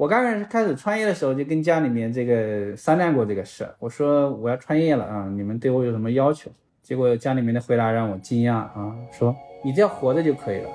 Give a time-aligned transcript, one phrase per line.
[0.00, 3.74] 我刚开始开始创业的时候，就跟家里面这个商量过这个事儿。
[3.78, 6.50] 我说我要创业了啊，你们对我有什么要求？
[6.82, 10.70] 结果家里面的回答让我惊讶啊，说你只要活着就可以了。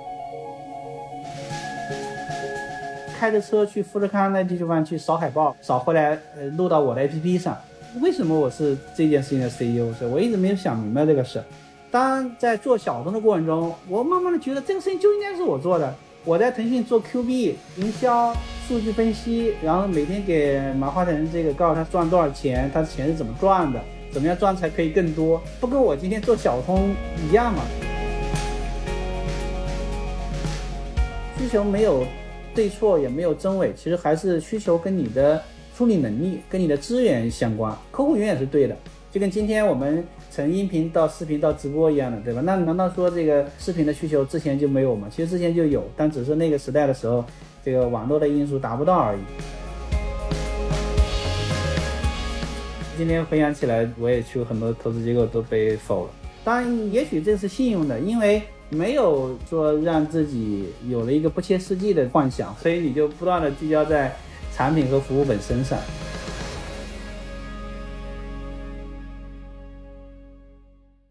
[3.18, 7.58] 开着车去富士康那地方去扫海报，扫回来呃录到我的 APP 上。
[8.04, 9.92] 为什么我是这件事情的 CEO？
[9.98, 11.42] 是我一直没有想明白这个事。
[11.90, 15.92] 当在做小东的过程中，我慢慢的觉得这个事情就应该是我做的。
[16.28, 18.36] 我在腾讯做 Q B 营销、
[18.68, 23.80] 数据分析，然后每天给马化腾这个告诉他赚多少钱，他的钱是怎么赚的，
[24.12, 26.96] 怎么样赚才可以更多，不跟我今天做小通
[27.30, 27.62] 一样吗？
[31.38, 32.04] 需求没有
[32.56, 35.40] 对错，也没有真伪，其实还是需求跟你的
[35.78, 37.72] 处理能力、跟你的资源相关。
[37.92, 38.76] 客户永远是对的，
[39.12, 40.04] 就跟今天我们。
[40.36, 42.42] 从音频到视频到直播一样的，对吧？
[42.44, 45.08] 那难道说这个视频的需求之前就没有吗？
[45.10, 47.24] 其实之前就有，但只是那个时代的时候，
[47.64, 49.20] 这个网络的因素达不到而已。
[52.98, 56.10] 今天回想起来，我也去过很多投资机构都被否了。
[56.44, 64.14] 当然，也许这是信用的，因为没有说让自己有了一个不切实际的幻想，所以你就不断的聚焦在
[64.54, 65.80] 产品和服务本身上。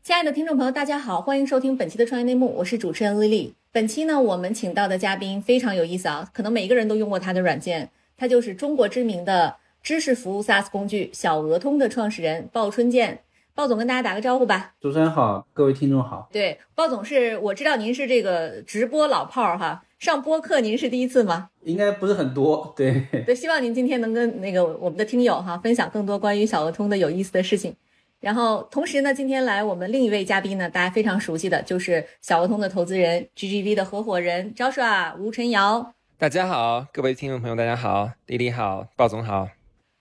[0.06, 3.54] 亲爱的听众朋友，大家好，欢迎收听本期的创业内幕，我是主持人丽丽。
[3.72, 13.20] 本期呢，我们请到的嘉宾非常有意思啊，可能每一个人都用过他的软件，他就是中国知名的知识服务 SaaS 工具小鹅通的创始人鲍春建。
[13.54, 14.74] 鲍总跟大家打个招呼吧。
[14.78, 16.28] 主持人好，各位听众好。
[16.30, 21.48] 对，鲍总是我知道您是这个直播老炮儿哈，上播客您是第一次吗？
[21.62, 23.06] 应该不是很多，对。
[23.24, 27.74] 对，希望您今天能跟那个我们的听友哈分享更多关于小鹅通的有意思的事情。
[28.20, 35.92] 然后，同时呢，今天来我们另一位嘉宾呢，大家非常熟悉的就是小鹅通的投资人，GGV 的合伙人 Joshua 吴晨瑶。
[36.16, 39.48] 大家好，各位听众朋友，大家好，丽丽好，鲍总好。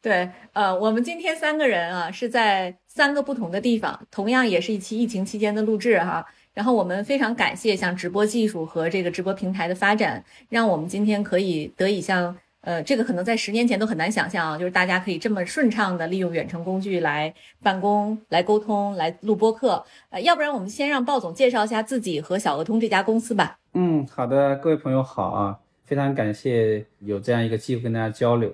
[0.02, 6.26] 对，呃，我们今天三个人啊，是在三个不同的地方，同样也是一期疫情期间的录制哈。
[6.54, 12.38] 然后我们非常感谢像直播技术和这个直播平台的发展，让我们今天可以得以像。
[12.66, 19.84] 呃，这个可能在十年前都很难想象啊，就是大家可以这么顺畅的利用远程工具来办公、来沟通、来录播课。
[20.10, 23.60] 呃，要不然我们先让鲍总介绍一下自己和小鹅通这家公司吧。
[23.74, 28.54] 嗯，好的，各位朋友好啊，非常感谢有这样一个机会跟大家交流。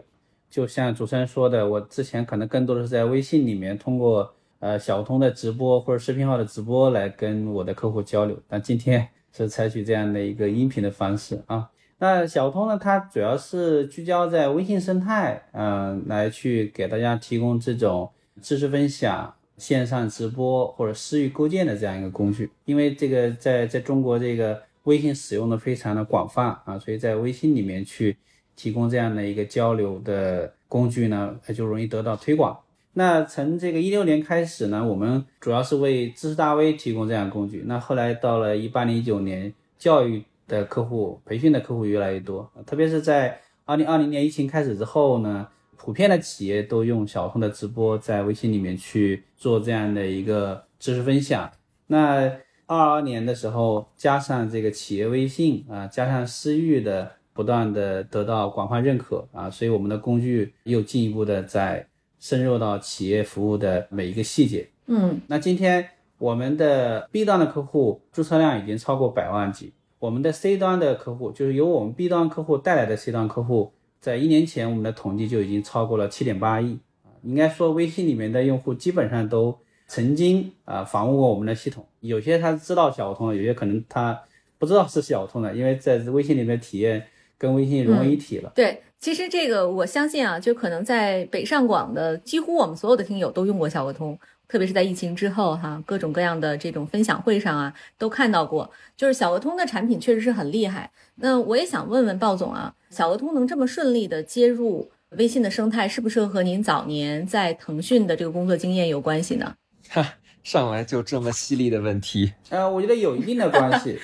[0.50, 11.70] 就像主持人说的，我之前可能更多的是在微信里面通过呃小鹅通的直播或者视频号的直播来跟我的客户交流，但今天 是采取这样的一个音频的方式啊。
[12.02, 12.80] 那小通呢？
[12.82, 18.10] 它主要是聚焦在微信生态，嗯，来去给大家提供这种
[18.42, 22.50] 知识分享、线上直播或者私域构建的这样一个工具。
[22.64, 28.16] 因为这个在在中国这个微信使用的非常的广泛啊，所以在微信里面去
[28.56, 32.58] 提供这样的一个交流的工具呢，它就容易得到推广。
[32.94, 37.64] 那从这个一六年开始呢，我们主要是为知识大 V 提供这样工具。
[37.66, 40.24] 那后来到了一八年、一九年，教育。
[40.50, 51.50] 的客户培训的客户越来越多，特别是在二零二零年疫情开始之后呢，普遍的企业都用小通的直播在微信里面去做这样的一个知识分享。
[51.88, 52.24] 那
[52.66, 61.88] 二二年的时候，加上这个企业微信啊，加上私域的不断的得到广泛认可啊，所以我们的工具又进一步的在
[62.20, 64.68] 深入到企业服务的每一个细节。
[64.88, 69.72] 嗯，那今天我们的 B 端的客户注册量已经超过百万级。
[70.00, 76.80] 我们的 C 端的客户，就是由我们 B 端客户带来的 C 端客户，在一年前我们的统计就已经超过了七点八亿。
[77.24, 79.58] 应该说，微信里面的用户基本上都
[79.88, 84.18] 曾经啊访问过我们的系统，有些他知道小通，有些可能他
[84.58, 87.06] 不知道是小通的，因为在微信里面体验
[87.38, 88.50] 跟微信融为一体了。
[88.56, 94.18] 对，其实这个我相信啊，就可能在北上广的几乎我们所有的听友都用过小鹅通。
[94.50, 100.90] 特别是在疫情之后，哈，各种各样的这种分享会上啊，都看到过，就是小鹅通的产品确实是很厉害。
[101.18, 109.53] 那我也想问问鲍总啊，小鹅通能这么顺利的接入微信的生态，是不是和您早年在腾讯的这个工作经验有关系呢？
[109.88, 114.00] 哈， 上来就这么犀利的问题，呃，我觉得有一定的关系，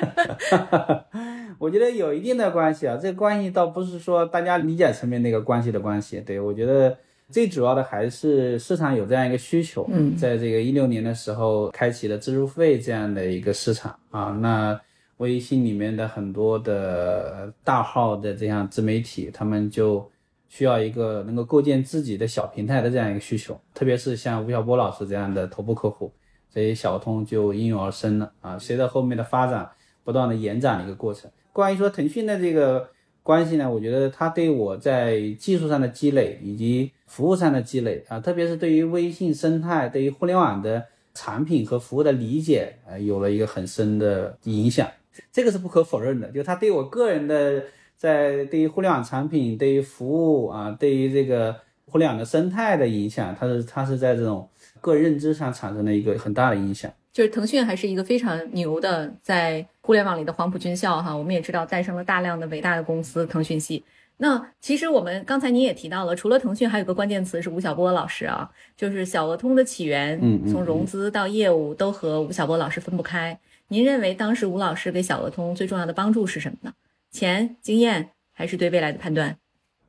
[1.60, 6.96] 我觉得有一定的关系啊，这个关系倒不是说大家理解层面那个关系的关系，对我觉得。
[7.32, 14.78] 最主要的还是市场有这样一个需求，嗯，在这个一六年的时候开启了自助付费这样的一个市场啊，那
[15.16, 20.06] 微信里面的很多的大号的这样自媒体，他们就
[20.48, 26.12] 需要一个能够构建自己的小平台的这样一个需求，特别是像吴晓波老师这样的头部客户，
[26.52, 28.58] 所以小通就应运而生了啊。
[28.58, 29.68] 随着后面的发展，
[30.04, 31.30] 不断的延展的一个过程。
[31.52, 32.88] 关于说腾讯的这个。
[33.22, 40.84] 关系呢，我觉得他对我在技术上的积累以及服务上的积累啊，特别是对于微信生态、对于互联网的
[41.14, 44.88] 产品和服务的理解，呃，有了一个很深的影响。
[45.30, 47.62] 这个是不可否认的，就他对我个人的
[47.96, 51.54] 在对于互联网产品、对于服务啊、对于这个
[51.86, 54.48] 互联网的生态的影响，它是它是在这种
[54.80, 56.90] 个人认知上产生了一个很大的影响。
[57.12, 63.84] 就是腾讯还是一个非常牛的在互联网里的黄埔军校哈，我们也知道诞生了大量的伟大的公司，腾讯系。
[64.16, 73.38] 那其实我们刚才您也提到了，除了腾讯，还有个关键词是吴晓波老师啊，就是小额通的起源，嗯从融资到业务都和吴晓波老师分不开。
[73.68, 76.72] 您认为当时吴老师给小额通最重要的帮助是什么呢？
[77.10, 79.36] 钱、经验，还是对未来的判断？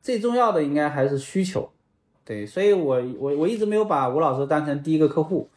[0.01, 1.71] 最重要的应该还是需求，
[2.25, 5.49] 对，所以我我我一直没有把吴老师当成第一个客户，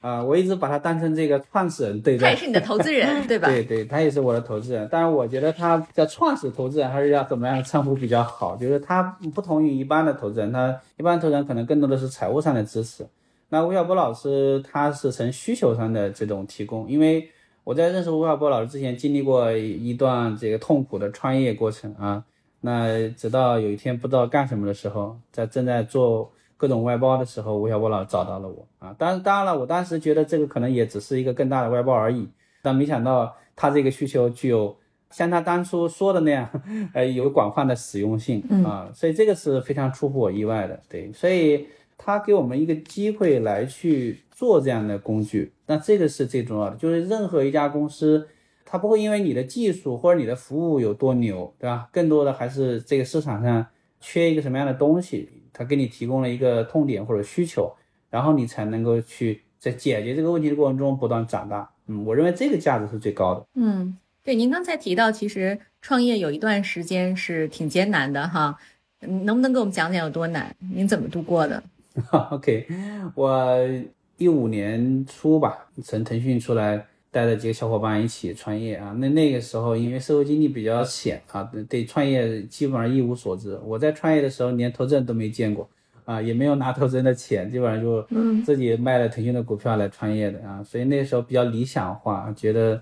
[0.00, 2.36] 啊、我一直把他当成这个创始人对待他也。
[2.36, 3.48] 是你的投资人， 对吧？
[3.48, 8.56] 对对，他也是我的投资人，但是我觉得他叫创始投资人还是要怎么样称呼比较好？
[8.56, 9.02] 就是他
[9.34, 13.06] 不同于一般的投资人，他一般投资人可能更多的是财务上的支持。
[13.48, 17.28] 那吴晓波老师他是从需求上的这种提供，因为
[17.64, 22.22] 我在认识吴晓波老师之前经历过一段这个痛苦的创业过程啊。
[22.60, 28.94] 那直到有一天不知道干什么的时候，在正在做各种外包的时候，吴晓波老师找到了我啊。
[28.98, 32.28] 当然，当然了，我当时觉得这个可能也只是一个更大的外包而已，
[32.60, 34.76] 但没想到他这个需求具有
[35.10, 36.48] 像他当初说的那样，
[36.92, 40.78] 呃，有广泛的使用性啊，所以这个是非常出乎我意外的。
[40.88, 41.66] 对，所以
[41.96, 48.28] 他给我们一个机会来去做这样的工具，那这个是最重要的，就是任何一家公司。
[48.70, 51.88] 它不会因为你的技术或者你的服务有多牛，对吧？
[51.90, 53.66] 更多的还是这个市场上
[53.98, 57.74] 缺一个什么样的东西，它给你提供了一个痛点或者需求，
[58.10, 61.68] 然后你才能够去在解决这个问题的过程中不断长大。
[61.88, 63.44] 嗯，我认为这个价值是最高的。
[63.54, 68.56] 嗯，对，您刚才提到，其实创业有一段时间是挺艰难的哈，
[69.00, 70.54] 嗯能不能给我们讲讲有多难？
[70.72, 71.60] 您怎么度过的？
[72.30, 72.68] OK，
[73.16, 73.56] 我
[74.16, 78.94] 一五年初吧，从腾讯出来，带着几个小伙伴一起创业啊。
[78.98, 83.58] 那那个时候，因为社会经历比较浅啊，对对创业基本上一无所知。
[83.64, 85.68] 我在创业的时候，连投资人都没见过
[86.04, 88.02] 啊，也没有拿投资人的钱，基本上就
[88.44, 90.62] 自己卖了腾讯的股票来创业的啊。
[90.62, 92.80] 所以那时候比较理想化，觉得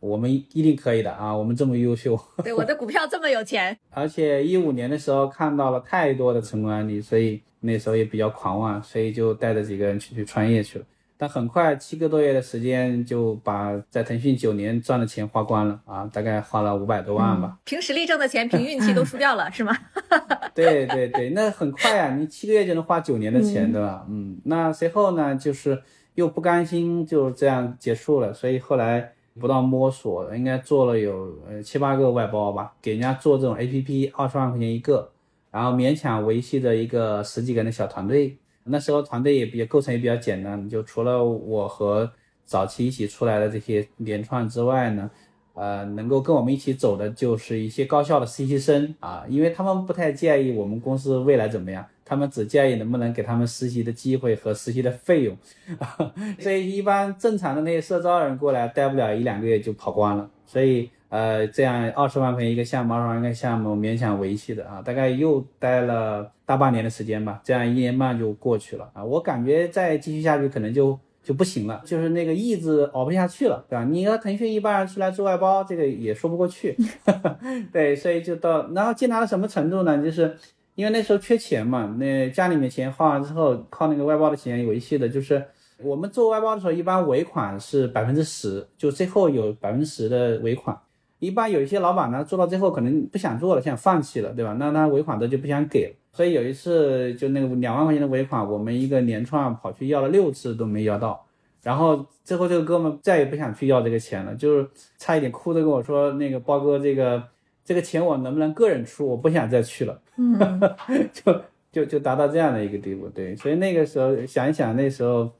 [0.00, 2.18] 我们一定可以的啊，我们这么优秀。
[2.42, 10.84] 对，我的股票这么有钱， 而且一五年的时候看到了太多的成功案例，所以那时候也比较狂妄，所以就带着几个人去去创业去了。
[11.22, 17.56] 但很快七个多月的时间就把在腾讯九年赚的钱花光了啊，大概花了五百多万吧。
[17.64, 19.72] 凭实力挣的钱，凭运气都输掉了，是吗？
[20.52, 24.04] 对对对，那很快啊，你七个月就能花九年的钱，对吧？
[24.10, 25.80] 嗯，那随后呢，就是
[26.16, 35.08] 又不甘心就这样结束了，所以后来不断摸索，应该做了有呃七八个外包吧，给人家做这种 APP，二十万块钱一个，
[35.52, 38.36] 然后勉强维系着一个十几个人的小团队。
[38.64, 42.10] 那时候团队也比较构成也比较简单，就除了我和
[42.44, 45.10] 早期一起出来的这些联创之外呢，
[45.54, 55.36] 呃，能够跟我们一起走的就是一些高校的实习生啊，因为他们不太介意我们公司未来怎么样，他们只介意能不能给他们实习的机会和实习的费用，
[55.78, 70.98] 啊 所以一般正常的那些社招人过来，待不了一两个月就跑光了，所以呃，这样二十万块钱一个项目，二十万一个项目勉强维系的啊，大概又待了大半年的时间吧，这样一年半就过去了啊，我感觉再继续下去可能就。
[71.24, 73.84] 就不行了，就是那个意志熬不下去了，对吧？
[73.84, 76.76] 你和腾讯一般人出来做外包，这个也说不过去，
[77.72, 80.02] 对，所以就到，然后艰难到什么程度呢？
[80.02, 80.36] 就是
[80.74, 85.40] 因为那时候缺钱嘛，那家里面钱花完之后，靠那个外包的钱维系的，就是
[85.78, 90.76] 我们做外包的时候，一般尾款是百分之十，就最后有百分之十的尾款。
[91.22, 94.56] 一般有一些老板呢，做到最后可能不想做了，想放弃了，对吧？
[94.58, 95.94] 那他尾款都就不想给了。
[96.12, 101.24] 所以有一次，就那个两万块钱的尾款，我们一个联创跑去要了六次都没要到，
[101.62, 107.22] 然后最后这个哥们再也不想去要这个钱了，就是差一点哭着跟我说：“那个包哥，这个
[107.64, 109.06] 这个钱我能不能个人出？
[109.06, 110.36] 我不想再去了。”嗯，
[111.14, 113.36] 就就就达到这样的一个地步，对。
[113.36, 115.30] 所以那个时候想一想，那时候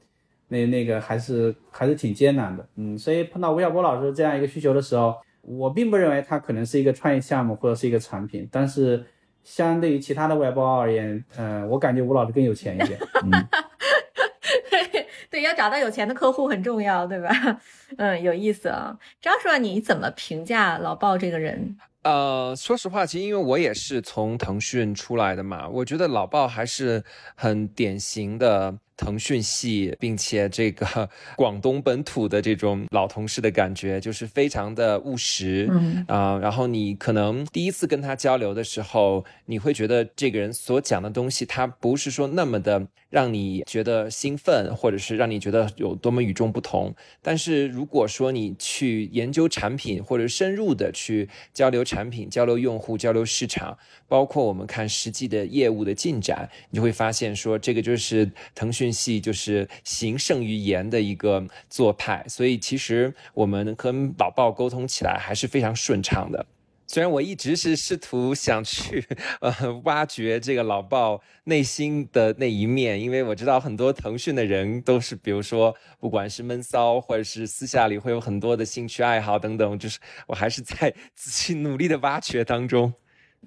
[0.47, 2.97] 那那个还是还是挺艰难的，嗯。
[2.97, 9.05] 所以碰到吴晓波老师这样一个需求的时候，我并不认为它可能是一个创业项目或者是一个产品，但是。
[9.45, 12.97] 相对于其他的外包而言，呃，我感觉吴老师更有钱一点。
[13.25, 13.29] 嗯，
[14.71, 17.29] 对对，要找到有钱的客户很重要，对吧？
[17.99, 18.97] 嗯，有意思啊。
[19.21, 21.75] 张硕，你怎么评价老鲍这个人？
[22.03, 27.03] 呃，说实话，其实因为我也是从腾讯出来的嘛，我觉得老鲍还是
[27.35, 28.77] 很典型的。
[28.95, 46.93] 腾讯系，并且这个 广东本土的这种老同事的感觉，就是非常的务实，嗯啊，然后你可能第一次跟他交流的时候，你会觉得这个人所讲的东西，他不是说那么的让你觉得兴奋，或者是让你觉得有多么与众不同。
[47.23, 58.91] 但是如果说你去研究产品，或者深入的去交流产品、交流用户、交流市场，包括我们看实际的业务的进展，你就会发现说，这个就是腾讯。
[58.93, 66.45] 系就是行胜于言的一个做派，所以其实我们跟老鲍沟通起来还是非常顺畅的。
[66.87, 69.05] 虽然我一直是试图 想去
[69.41, 69.53] 呃
[69.85, 82.93] 挖掘这个老鲍内心的那一面，因为我知道很多腾讯的人都是，比如说不管是闷骚，或者是私下里会有很多的兴趣爱好等等，就是我还是在 仔细努力的挖掘当中。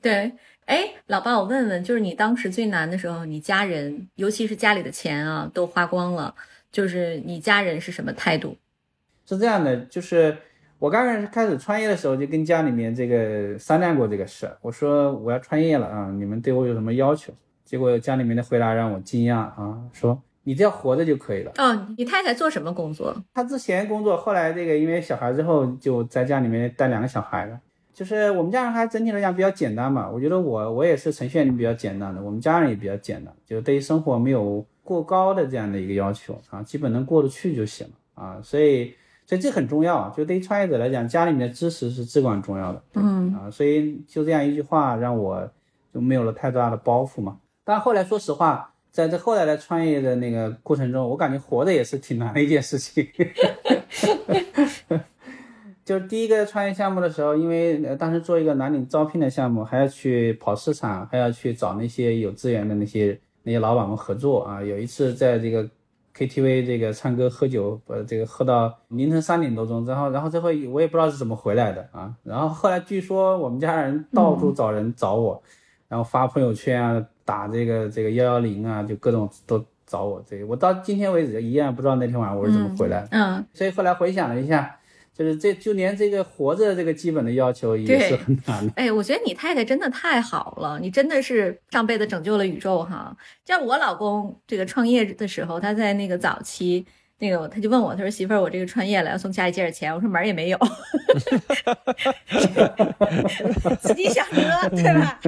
[0.01, 0.33] 对。
[0.67, 6.35] 哎，老爸，我问问，就是你当时最难的时候，你家人，尤其是家里的钱啊，都花光了，
[6.73, 8.57] 就是你家人是什么态度？
[9.25, 10.37] 是这样的，就是
[10.79, 17.33] 我刚开始开始创业的时候，就跟家里面这个商量过这个事，我说我要创业了啊，你们对我有什么要求？
[17.65, 21.53] 结果家里面的回答让我惊讶啊，说你只要活着就可以了。
[21.57, 23.17] 哦，你太太做什么工作？
[23.35, 27.59] 她之前工作，后来这个因为小孩之后，就在家里面带两个小孩了。
[27.95, 38.95] 就是我们家人还整体来讲比较简单嘛，我觉得我我也是程序员里比较简单的，我们家人也比较简单，就是对于生活没有过高的这样的一个要求啊，基本能过得去就行了啊，所以
[39.27, 45.51] 所以这很重要，就对于创业者来讲，家里面的支持是至关重要的，嗯啊，所以就这样一句话让我
[45.93, 47.37] 就没有了太大的包袱嘛。
[47.65, 53.05] 但后来说实话，在这后来的创业的那个过程中，我感觉活着也是挺难的一件事情。
[55.85, 64.61] 就是第一个创业项目的时候，因为当时做一个蓝领招聘的项目，还要去跑市场，还要去找那些有资源的那些那些老板们合作啊。
[64.63, 65.69] 有一次在这个
[66.17, 72.15] KTV 这个唱歌喝酒，呃，这个喝到凌晨三点多钟，然后然后最后我也不知道是怎么回来的啊。
[72.23, 75.43] 然后后来据说我们家人到处找人找我，
[75.89, 80.25] 然后发朋友圈啊，打这个这个幺幺零啊，就各种都找我。
[80.27, 83.09] 这个我到今天为止一样不知道那天晚上我是怎么回来的。
[83.11, 84.75] 嗯，所以后来回想了一下。
[85.17, 88.73] 就是这就连这个活着这个基本的要求也是很难的。
[88.77, 93.17] 哎，我觉得你太太真的太好了，你真的是上辈子拯救了宇宙哈。
[93.47, 96.85] 像我老公这个创业的时候，他在那个早期，
[97.19, 99.95] 那个他就问我，他说媳妇儿，我这个创业了，要从家里借点钱。
[99.95, 100.59] 我说门儿也没有，
[103.81, 105.19] 自己想辙，对吧？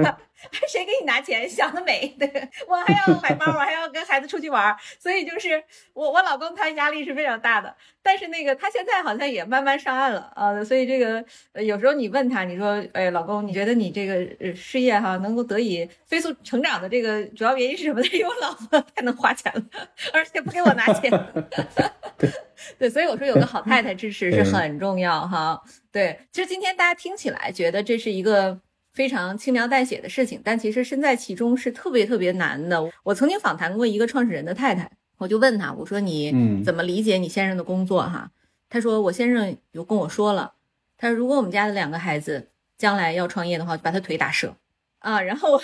[0.67, 1.49] 谁给你拿钱？
[1.49, 2.07] 想得美！
[2.19, 2.27] 对
[2.67, 7.75] 我还要买包，我还要跟孩子出去玩，所以就是我我老公他压力是非常大的。
[8.01, 11.23] 但是那个他现在好像也慢慢上岸了啊，所以这个
[11.61, 18.01] 有时候你问他，你说哎，老公，你觉得你这个事业哈能够得以飞速成长的这个主要原因是什么？
[18.13, 19.63] 因为我老婆太能花钱了，
[20.13, 21.11] 而且不给我拿钱。
[22.77, 25.61] 对，所以我说有个好太太支持是很重要哈。
[25.91, 28.59] 对，其实今天大家听起来觉得这是一个。
[28.99, 32.91] 非常轻描淡写的事情，但其实身在其中是特别特别难的。
[33.03, 38.01] 我曾经访谈过一个创始人的太太，我就问他，我说你怎么理解你先生的工作？
[38.01, 38.29] 哈，
[38.69, 40.51] 他说我先生有跟我说了，
[40.97, 44.53] 他说如果我们家的两个孩子将来要创业的话，就把他腿打折
[44.99, 45.21] 啊。
[45.21, 45.57] 然后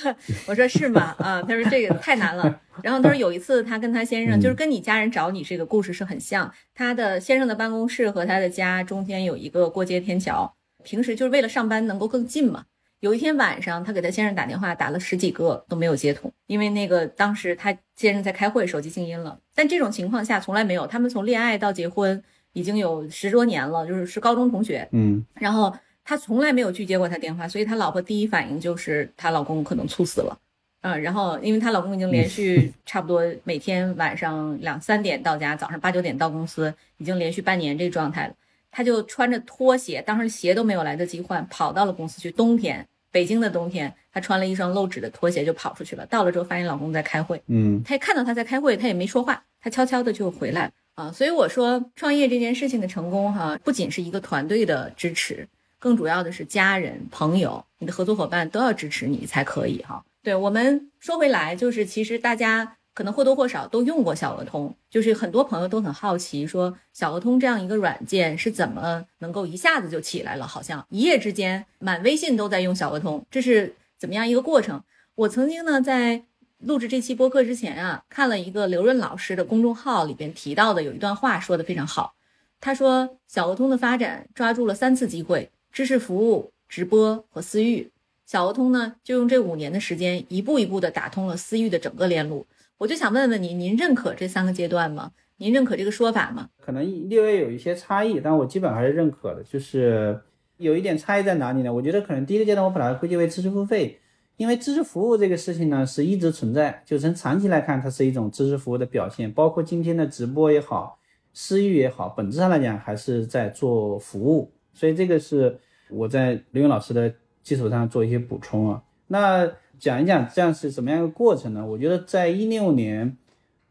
[0.48, 1.14] 我说是吗？
[1.20, 2.62] 啊，他说这个太难了。
[2.82, 6.50] 然后他说有一次他跟他先生，就是跟你家人找你这个故事是很像。
[6.74, 12.64] 他的先生的办公室和他的家中间有一个过街天桥，平时就是为了上班能够更近嘛。
[13.06, 19.40] 有一天晚上，他给他先生打电话，打了十几个都没有接通，因为那个当时他先生在开会，手机静音了。
[19.54, 22.20] 但这种情况下从来没有，他们从恋爱到结婚
[22.54, 25.72] 已经有十多年了，就是是高中同学，嗯，然后
[26.04, 30.36] 他从来没有拒接过他电话，所以他老婆第一反应就是她老公可能猝死了，
[30.82, 38.34] 嗯，然后因为她老公已经连续差不多每天晚上两三点到家，早上八九点到公司，已经连续半年这状态了，
[38.72, 42.84] 她就穿着拖鞋，当时鞋都没有来得及换，跑到了公司去，冬天。
[43.16, 46.06] 北京的冬天，她穿了一双露趾的拖鞋就跑出去了。
[46.08, 51.12] 到了之后，发现老公在开会，嗯，她也看到他在开会，她也没说话，她悄悄的就回来了啊。
[51.14, 55.48] 所以我说，创业这件事情的成功，哈，不仅是一个团队的支持，
[55.80, 60.04] 更主要的是家人、朋友、你的合作伙伴都要支持你才可以哈。
[60.22, 62.76] 对我们说回来，就是其实大家。
[62.96, 70.48] 可能或多或少都用过小额通，就是很多朋友都很好奇，说小额通这样一个软件是怎么能够一下子就起来了？
[70.48, 74.82] 好像一夜之间满微信都在用小额通，这是怎么样一个过程？
[75.14, 76.24] 我曾经呢在
[76.58, 82.16] 录制这期播客之前啊，看了一个刘润老师的公众号里边提到的有一段话说的非常好，
[82.60, 86.52] 他说小额通的发展抓住了三次机会：知识服务。
[86.68, 87.92] 直播和私域。
[88.26, 92.48] 小额通呢，就用这五年的时间，一步一步的打通了私域的整个链路。
[92.78, 95.12] 我就想问问您，您认可这三个阶段吗？
[95.38, 96.50] 您认可这个说法吗？
[96.62, 99.44] 可能略微有一些差异，但我基本还是认可的。
[99.44, 100.20] 就是
[100.58, 101.74] 有一点差异在哪里呢？
[101.74, 104.00] 我觉得可能第一个阶段我把它归结为知识付费，
[104.38, 109.32] 因为知识服务这个事情呢是一直存在，就从长期来看，它是一种知识服务的表现。
[109.32, 111.00] 包括今天的直播也好，
[111.34, 114.52] 私域也好，本质上来讲还是在做服务。
[114.74, 115.58] 所以这个是
[115.90, 118.84] 我在刘勇老师的基础上做一些补充啊。
[119.08, 121.66] 那讲一讲这样是什么样一个过程呢？
[121.66, 123.18] 我觉得在一六年。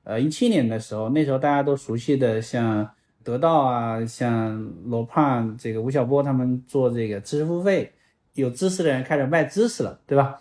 [0.06, 2.86] 呃，一七年的时候，那时候大家都熟悉的，像
[3.22, 7.90] 得到啊，像罗胖、这个吴晓波他们做这个知识付费，
[8.34, 10.38] 有知识的人开始卖知识了，对吧？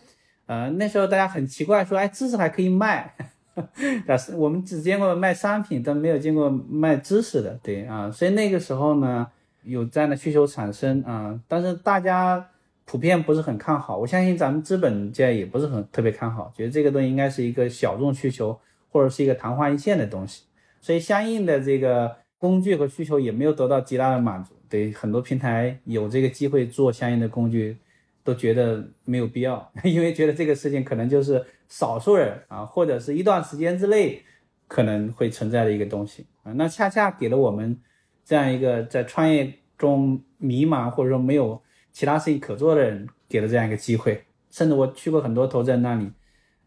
[0.48, 3.16] 呃，那时候大家很奇怪，说，哎，知识还可以卖，
[4.06, 9.26] 但是我们只见过卖商品，但没有见过卖知识的，对啊，所以那个时候呢，
[9.64, 12.50] 有这样的需求产生啊，但是大家
[12.86, 18.60] 普遍不是很看好，我相信咱们资本界也不是很特别看好，觉得这个东西应该是一个小众需求。
[18.94, 20.44] 或者是一个昙花一现的东西，
[20.80, 24.54] 所以相应的这个工具和需求也没有得到极大的满足。
[24.70, 27.76] 对很多平台有这个机会做相应的工具，
[28.24, 34.22] 都觉得没有必要， 因为觉得这个事情可能就是少数人啊，或者是一段时间之内
[34.68, 36.54] 可能会存在的一个东西啊。
[36.54, 37.76] 那恰恰给了我们
[38.24, 41.60] 这样一个在创业中迷茫或者说没有
[41.94, 44.22] 其他事情可做的人，给了这样一个机会。
[44.52, 46.12] 甚至我去过很多投资人那里。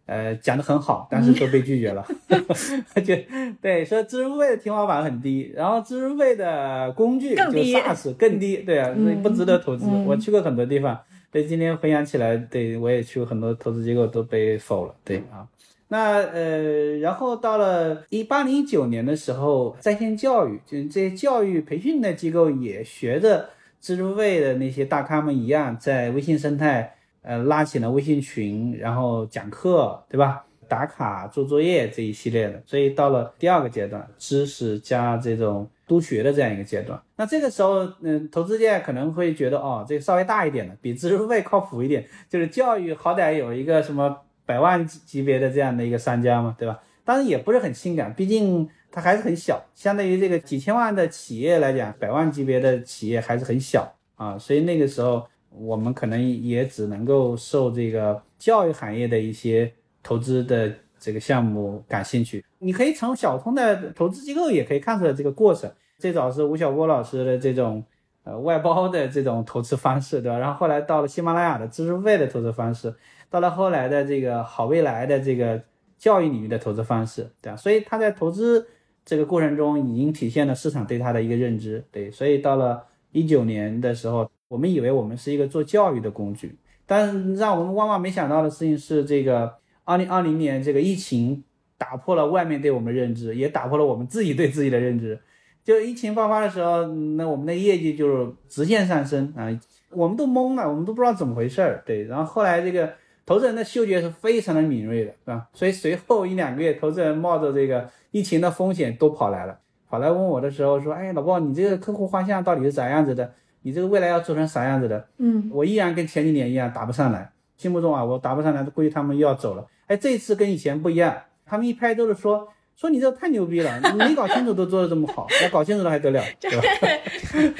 [0.06, 2.06] 呃，讲的很好，但是都被拒绝了。
[3.04, 3.12] 就
[3.61, 9.85] 对，说知识付费的天花板很低，然后知识付费的工具就 SaaS 更低，对啊，所以不值得投资。
[10.06, 10.97] 我去过很多地方，
[11.33, 15.45] 对，今天回想起来，对我也去过很多投资机构都被否了，对啊。
[15.88, 26.92] 那呃，然后到了一八零一九年的时候，在线教育，就是这些教育培训的机构也学着知识付费的那些大咖们一样，在微信生态。
[27.28, 30.45] 呃，拉起了微信群，然后讲课，对吧？
[30.68, 37.02] 打卡、做作业这一系列的，所以到了第二个阶段，知识加这种督学的这样一个阶段。
[37.16, 46.80] 那这个时候，嗯，投资界可能会觉得，哦，这个稍微大一点的，比知识付费靠谱一点，就是教育好歹有一个什么百万级别的这样的一个商家嘛，对吧？
[47.04, 55.25] 当然也不是很性感，毕竟它还是很小，相对于这个几千万的企业来讲，百万级别的企业还是很小啊，所以那个时候。
[55.59, 61.82] 我们可能也只能够受这个教育行业的一些投资的这个项目。
[61.89, 62.45] 感兴趣。
[62.59, 65.73] 你可以从小通的投资机构也可以看出来这个过程。
[65.99, 67.82] 最早是吴晓波老师的这种
[68.25, 70.37] 呃外包的这种投资方式，对吧？
[70.37, 72.95] 然后后来到了喜马拉雅的知识付费的投资方式，
[73.30, 75.63] 到了后来的这个好未来的这个
[75.97, 77.56] 教育领域的投资方式，对吧？
[77.56, 78.69] 所以他在投资
[79.06, 82.10] 这个过程中已经体现了市场对它的一个认知，对。
[82.10, 84.30] 所以到了一九年的时候。
[84.49, 91.42] 我们以为我们是一个做教育的工具，但让我们万万没想到的事情是，这个二零二零年这个疫情
[91.76, 95.19] 打破了外面对我们的认知，也打破了我们自己对自己的认知。
[95.64, 99.50] 就疫情爆发的时候，那我们的业绩就是直线上升啊，
[99.90, 101.82] 我们都懵了，我们都不知道怎么回事儿。
[101.84, 102.92] 对，然后后来这个
[103.26, 105.49] 投资人的嗅觉是非常的敏锐的，是吧？
[105.52, 109.59] 所以随后一两个月，投资人冒着这个疫情的风险都跑来了，
[109.91, 115.07] 跑来问我的时候说：“哎，老鲍，你这个客户画像到底是咋样子的？”你这个未来要做成啥样子的？
[115.19, 119.67] 嗯，我依然跟前几年一样答不上来，心目中啊，我答不上来，估计他们又要走了。
[119.87, 126.23] 哎，这一次跟以前不一样，他们一拍都是说说你这太牛逼了， 你没搞清楚都做的这么好，我搞清楚了还得了？
[126.41, 126.63] 对吧？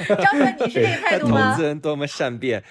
[0.15, 1.51] 张哥，你是这个态度吗？
[1.53, 2.63] 投资人多么善变。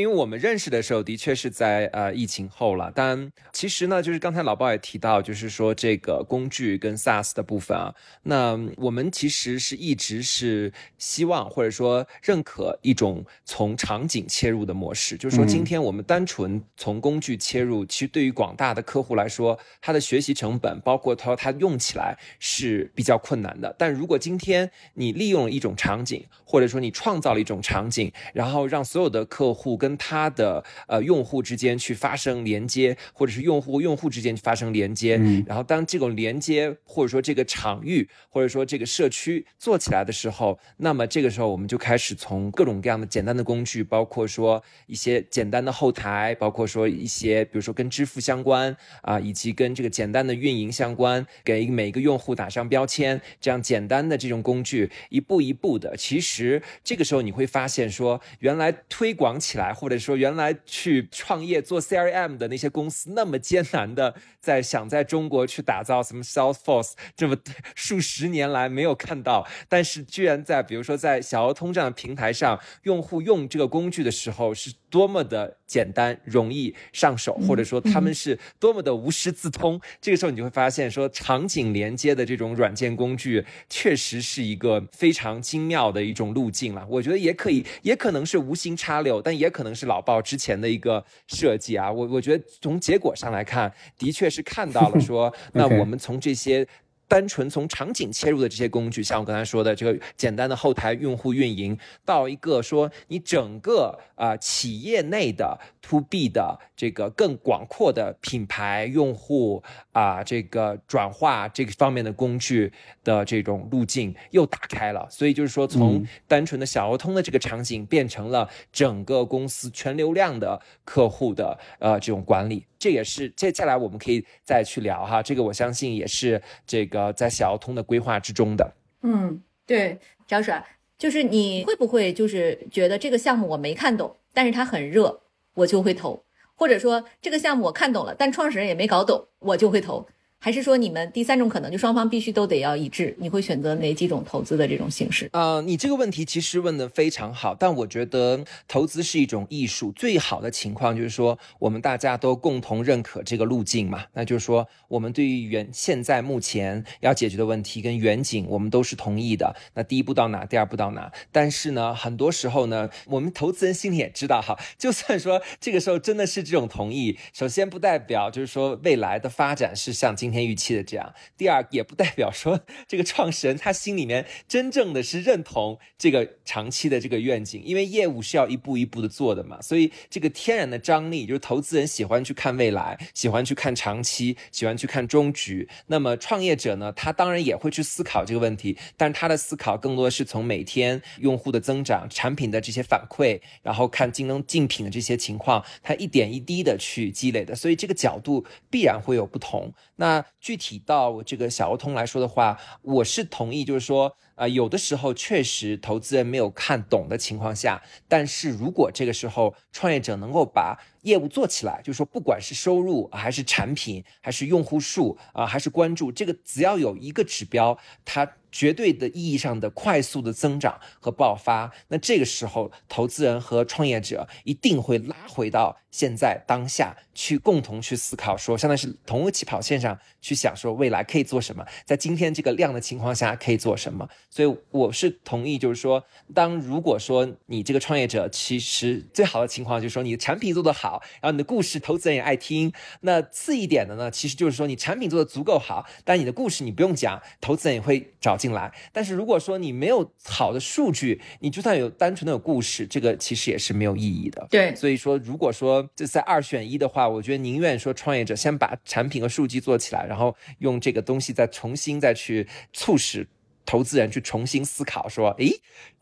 [0.00, 2.90] 因为我们认识的时候，的确是在呃疫情后了。
[2.94, 15.16] 但其实呢，就是刚才老鲍也提到，就是说这个工具跟 SaaS 的部分啊，那我们其实是一直是希望或者说认可一种从场景切入的模式。
[15.18, 23.74] 就是说，今天我们单纯从工具切入，其实对于广大的客户来说，他的学习成本，包括他他用起来是比较困难的。
[23.78, 59.71] 但如果今天你利用一种场景，或者说你创造了一种场景，然后让所有的客户跟他的呃用户之间去发生连接，或者是用户用户之间发生连接，然后当这种连接或者说这个场域或者说这个社区做起来的时候，那么这个时候我们就开始从各种各样的简单的工具，包括说一些简单的后台，包括说一些比如说跟支付相关啊，以及跟这个简单的运营相关，给每一个用户打上标签，这样简单的这种工具一步一步的，其实这个时候你会发现说，原来推广起来。
[59.72, 67.36] 或者说原来去创业做 CRM 的那些公司那么艰难的在想在中国去打造什么 Salesforce，这么
[67.74, 79.80] 数十年来没有看到，但是居然在比如说在小鹅通这样的平台上，用户用这个工具的时候是多么的简单容易上手，或者说他们是多么的无师自通。
[80.02, 86.86] 这个时候你就会发现说场景连接的这种软件工具确实是一个非常精妙的一种路径了。
[86.90, 91.90] 我觉得也可以，也可能是无心插柳，但也可能是老鲍之前的一个设计啊。
[91.90, 96.68] 我我觉得从结果上来看，的确是看到了说，那我们从这些。
[97.12, 112.72] 单纯从场景切入的这些工具，像我刚才说的这个简单的后台用户运营，到一个说你整个啊企业内的 to B 的这个更广阔的品牌用户啊这个转化这个方面的工具
[113.04, 115.06] 的这种路径又打开了。
[115.10, 122.64] 所以就是说，从单纯的小鹅通的这个场景，变成了整个公司全流量的客户的呃这种管理。
[122.78, 128.74] 这也是接下来我们可以再去聊哈，这个我相信也是这个在小奥通的规划之中的。
[129.02, 130.64] 嗯，对，张帅，
[130.98, 135.21] 就是你会不会就是觉得这个项目我没看懂，但是它很热，
[135.54, 140.06] 我就会投，或者说这个项目我看懂了，但创始人也没搞懂，我就会投。
[140.44, 143.14] 还是说你们第三种可能，就双方必须都得要一致？
[143.20, 145.30] 你会选择哪几种投资的这种形式？
[145.32, 159.54] 呃，你这个问题其实问的非常好，但我觉得投资是一种艺术，最好的情况就是说我们大家都共同认可这个路径嘛，那就是说我们对于原现在目前要解决的问题跟远景，我们都是同意的。
[159.74, 161.12] 那第一步到哪，第二步到哪？
[161.30, 171.14] 但是呢，很多时候呢，我们投资人心里也知道哈，就算说这个时候真的是这种同意，首先不代表就是说未来的发展是像今天预期的这样。
[171.36, 179.60] 第二，也不代表说这个创始人他心里面真正的是认同这个长期的这个愿景，因为业务是要一步一步的做的嘛。
[179.60, 185.68] 所以这个天然的张力就是投资人喜欢去看未来，喜欢去看长期，喜欢去看终局。
[185.88, 197.54] 那么创业者呢，他当然也会去思考这个问题，但他的思考更多的是从每天用户的增长、产品的这些反馈，然后看竞争竞品的这些情况，他一点一滴的去积累的。
[197.54, 199.72] 所以这个角度必然会有不同。
[199.96, 218.28] 那具体到这个小欧通来说的话，我是同意，就是说，呃，有的时候确实投资人没有看懂的情况下，但是如果这个时候创业者能够把业务做起来，就是说，不管是收入还是产品，还是用户数啊，还是关注，这个只要有一个指标，它。
[218.52, 234.06] 绝对的意义上的快速的增长和爆发，那这个时候，投资人和创业者一定会拉回到现在当下去，共同去思考，说相当于是同一个起跑线上去想，说未来可以做什么，在今天这个量的情况下可以做什么。
[234.28, 242.70] 所以我是同意，就是说，当如果说你这个创业者，其实最好的情况就是说你的产品做得好，然后你的故事投资人也爱听。
[243.00, 248.36] 那次一点的呢，其实就是说你产品做得足够好，但你的故事你不用讲，投资人也会找。
[248.42, 254.44] 进来，但是如果说你没有好的数据，你就算有单纯的有故事，这个其实也是没有意义的。
[254.50, 263.28] 对，所以说，如果说这在二选一的话，我觉得宁愿说创业者先把产品和数据做起来，然后用这个东西再重新再去促使
[263.64, 265.60] 投资人去重新思考，说，诶，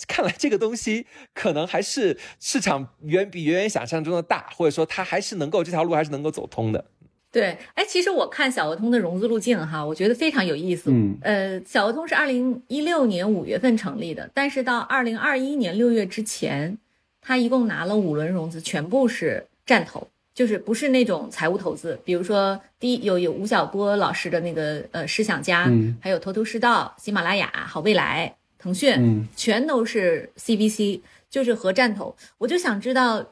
[0.09, 6.87] 看来这个东西可能还是市场远比远远想象中的大，或者说它还是能够这条路还是能够走通的。
[7.32, 10.90] 对，哎，其实我看小鹅通的融资路径哈，我觉得非常有意思。
[10.90, 16.76] 嗯，呃，小鹅通是二零一六年五月份成立的，但是到二零二一年六月之前，
[17.20, 21.96] 他一共拿了五轮融资，全部是战投，就是不是那种财务投资。
[22.04, 32.16] 比如说，第一有有吴晓波老师的那个呃思想家，嗯，还有头头是道、喜马拉雅、好未来、腾讯，嗯，全都是 CVC，就是和战投。
[32.38, 33.24] 我就想知道，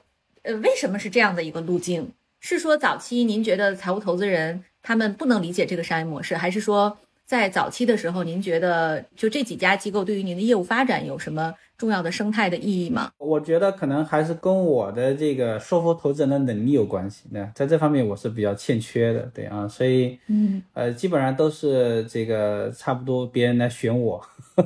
[0.43, 2.13] 呃，为什么是这样的一个路径？
[2.41, 6.97] 是说早期您觉得财务投资人他们不能理解这个商业模式，还是说
[7.27, 13.11] 在早期的时候您觉得就这几家机构对于您的业务发展有什么重要的生态的意义吗？
[13.19, 17.25] 我觉得可能还是跟我的这个说服投资人的能力有关系。
[17.31, 24.25] 那在这方面我是比较欠缺的，对啊，所以嗯呃基本上都是这个差不多别人来选我，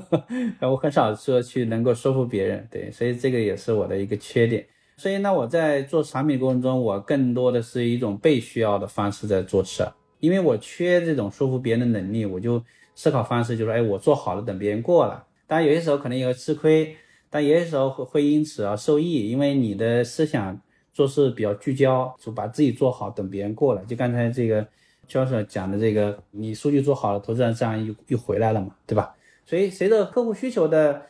[0.61, 4.65] 我很少说去能够说服别人，对，所以这个也是我的一个缺点。
[4.97, 9.85] 所以呢，我在做产品过程中，我更多的是一种被需要的方式在做事，
[10.21, 12.63] 因为我缺这种说服别人的能力，我就
[12.95, 15.25] 思考方式就是，哎，我做好了，等别人过了。
[15.47, 16.95] 当然有些时候可能也会吃亏，
[17.31, 20.61] 但有些时候会会因此而受益，因为你的思想
[20.93, 23.85] 做事比较聚焦，就把自己做好，等别人过了。
[23.87, 24.65] 就刚才这个
[25.09, 29.15] 教授讲的这个，你数据做好了，投资人这样又又回来了嘛，对吧？
[29.45, 31.03] 所以随着客户需求的。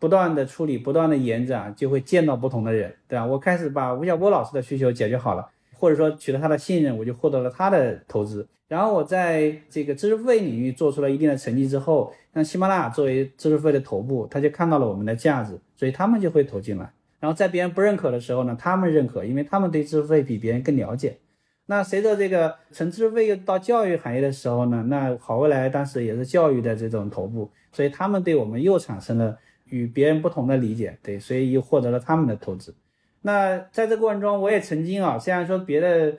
[0.00, 3.24] 不断的处理，不断的延展，就会见到不同的人，对吧？
[3.24, 8.48] 我开始把吴晓波老师的需求解决好了，或者说取得他的信任，我就获得了他的投资。
[8.66, 16.90] 然后我在这个知识付费领域做出了一定的成绩之后，像喜马拉雅作为知识付费的头部，他就看到了我们的价值，所以他们就会投进来。
[17.18, 21.18] 然后在别人不认可的时候呢，他们认可，因为他们对知识付费比别人更了解。
[21.66, 29.36] 那随着这个从知识付费到教育行业的时候呢，那好未来当时也是教育的这种头部，所以他们对我们又产生了
[29.70, 32.74] 与别人不同的理解，对，所以又获得了他们的投资。
[33.22, 36.12] 那在这过程中，我也曾经啊，虽然说别的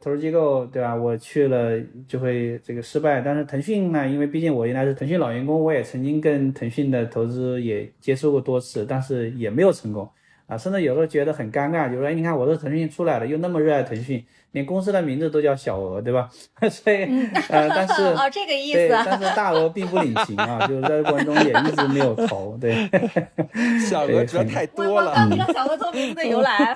[0.00, 10.08] 投资机构对吧，我去了就会这个失败，但是腾讯呢，因为毕竟我原来是腾讯老员工，我也曾经跟腾讯的投资也接触过多次，但是也没有成功。
[10.50, 16.28] 啊，甚至有时候觉得很尴尬，就说，哎，你看我是腾讯出来的，又那么热爱腾讯，连公司的名字都叫小鹅，对吧？
[16.68, 17.04] 所以，
[17.48, 22.90] 呃，但是 哦，这个意思，对，但是大鹅并不领情啊，就是在过程中也一直没有投，对。
[23.88, 26.74] 小鹅主要太多了，不知道小鹅投名字的由来。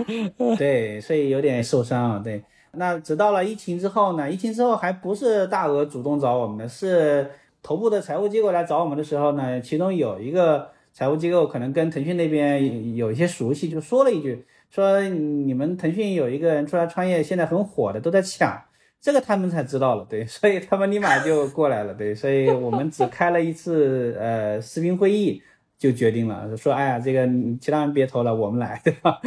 [0.57, 2.21] 对，所以有点受伤啊。
[2.23, 2.41] 对，
[2.75, 4.31] 那直到了疫情之后呢？
[4.31, 7.29] 疫情之后还不是大鹅主动找我们的，是
[7.61, 10.71] 头部的财务机构来找我们的时候呢，其中有一个。
[10.95, 18.63] 财务机构可能跟腾讯那边有一些熟悉，就说了一句，说你们腾讯有一个人出来创业，现在很火的，都在抢，
[19.01, 25.43] 这个他们才知道了，对， 所以他们立马就过来了，对，所以我们只开了一次呃视频会议
[25.77, 27.29] 就决定了，说哎呀，这个
[27.61, 29.21] 其他人别投了，我们来， 对吧？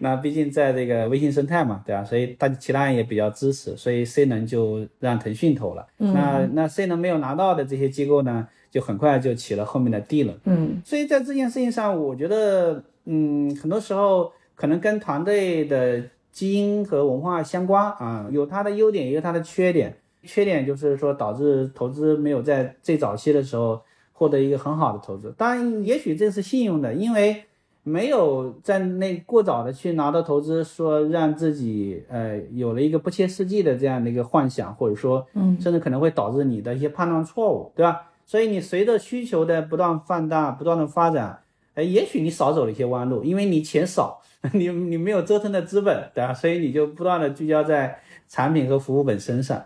[0.00, 2.04] 那毕竟在这个微信生态嘛，对吧？
[2.04, 8.46] 所以大其他人也比较支持，所以 C 能就让腾讯投了，那那 C 能没有拿到的这些机构呢？
[8.76, 19.96] 就很快就起了后面的地了，嗯，所以在这件事情上，我觉得，嗯，很多时候可能跟团队的基因和文化相关啊，有它的优点，也有它的缺点。
[20.24, 23.80] 缺点就是说导致投资没有在最早期的时候
[24.12, 25.32] 获得一个很好的投资。
[25.38, 27.44] 当然，也许这是幸运的，因为
[27.82, 38.02] 没有在那过早的去拿到投资，说让自己呃有了一个不切实际的这样的一个幻想，或者说，嗯，甚至可能会导致你的一些判断错误，对吧？
[38.28, 44.20] 所以你随着需求的不断放大、不断的发展，哎，也许你少走了一些弯路，因为你钱少，
[44.52, 46.34] 你你没有折腾的资本，对吧？
[46.34, 49.64] 所以你就不断的聚焦在产品和服务本身上。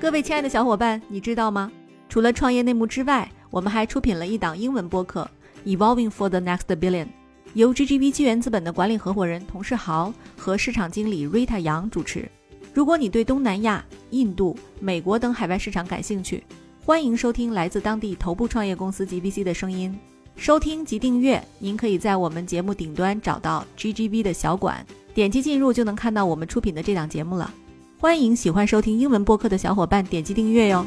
[0.00, 1.72] 各位亲爱的小伙伴，你知道吗？
[2.08, 5.28] 除了创业内幕之外，我们还出品了一档英文播客
[5.76, 7.06] 《Evolving for the Next Billion》，
[7.54, 12.28] 由 GGV 纪元资本的管理合伙人童世豪和市场经理 Rita 杨主持。
[12.72, 13.82] 如果你对东南亚、
[14.16, 16.42] 印度、美国等海外市场感兴趣，
[16.82, 19.94] 欢迎收听来自当地头部创业公司 GBC 的声音。
[20.36, 27.52] 收听及订阅，您可以在我们节目顶端找到 GGV 的小馆，点击进入就能看到我们出品的这档节目了。
[27.98, 30.86] 欢迎喜欢收听英文播客的小伙伴点击订阅哟。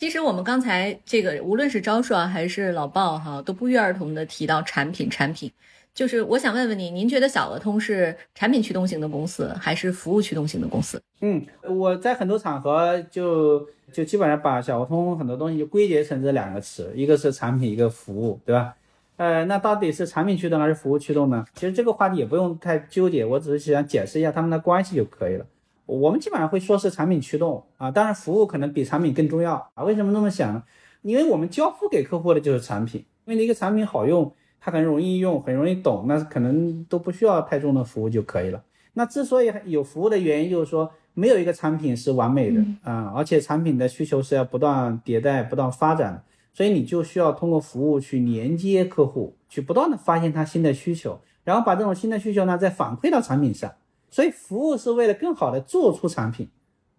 [0.00, 5.52] 其实我们刚才这个，无论是招数啊，还是老鲍哈，都不约而同的提到产品，产品。
[6.00, 10.98] 就是我想问问你，您觉得小额通是产品驱动型的公司，还是服务驱动型的公司？
[11.20, 18.74] 嗯，我在很多场合就就基本上把小额通很多东西就归结成这两个词，一个是产品，一个服务，对吧？
[19.18, 21.44] 呃，那到底是产品驱动还是服务驱动呢？
[21.54, 25.44] 其实这个话题也不用太纠结，我只是想解释一下他们的关系就可以了。
[25.84, 29.84] 我们基本上会说是产品驱动啊，当然服务可能比产品更重要啊。
[29.84, 30.62] 为什么那么想？
[31.02, 34.32] 因为我们交付给客户的就是产品，因为一个产品好用。
[34.60, 38.62] 它很容易用，很容易懂，那可能都不需要太重的服务就可以了。
[38.92, 53.72] 那之所以有服务的原因，就是说没有一个产品是完美的啊，而且产品的需求是要不断迭代、不断发展的，所以你就需要通过服务去连接客户，去不断的发现他新的需求，然后把这种新的需求呢再反馈到产品上。
[54.10, 56.48] 所以服务是为了更好的做出产品。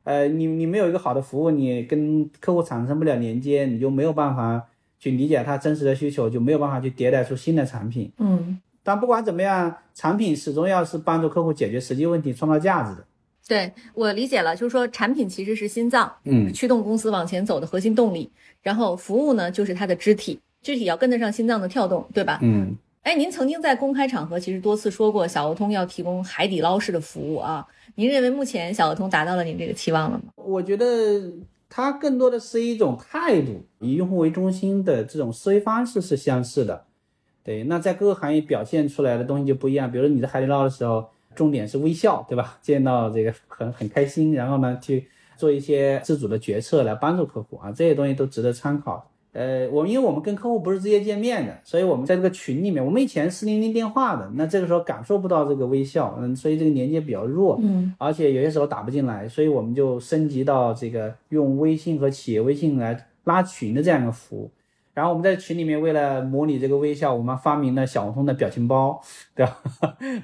[0.04, 4.66] 呃，你你没有一个好的服务，你跟客户产生不了连接，你就没有办法。
[5.02, 8.12] 去理解它真实的需求，就没有办法去迭代出新的产品。
[8.20, 13.04] 嗯，但不管怎么样，产品始终要是帮助客户解决实际问题、创造价值的。
[13.48, 18.30] 对我理解了，就是说产品其实是心脏，嗯，驱动公司往前走的核心动力。
[18.62, 22.38] 然后服务呢，就是它的肢体，肢体要跟得上心脏的跳动，对吧？
[22.44, 27.66] 嗯，哎，您曾经在公开场合其实多次说过，小鹅通要提供海底捞式的服务啊。
[27.96, 30.26] 您认为目前小鹅通达到了您这个期望了吗？
[30.36, 30.86] 我觉得。
[31.74, 36.84] 它更多的是一种态度，以用户为中心的这种思维方式是相似的。
[37.46, 39.90] 对，那在各个行业表现出来的东西就不一样。
[39.90, 42.60] 比如说你在海底捞的时候，重点是微笑，对吧？
[42.62, 45.08] 见到这个很很开心，然后呢去
[45.38, 49.10] 做一些自主的决策来帮助客户啊，这些东西都值得参考。
[49.34, 64.52] 呃，我因为我们跟客户不是直接见面的，所以我们在这个群里面，我们以前四零零电话的，那这个时候感受不到这个微笑，嗯，所以这个连接比较弱，嗯，而且有些时候打不进来，所以我们就升级到这个用微信和企业微信来拉群的这样一个服务。
[64.94, 69.02] 然后我们在群里面为了模拟这个微笑，我们发明了小红通的表情包，
[69.34, 69.58] 对吧？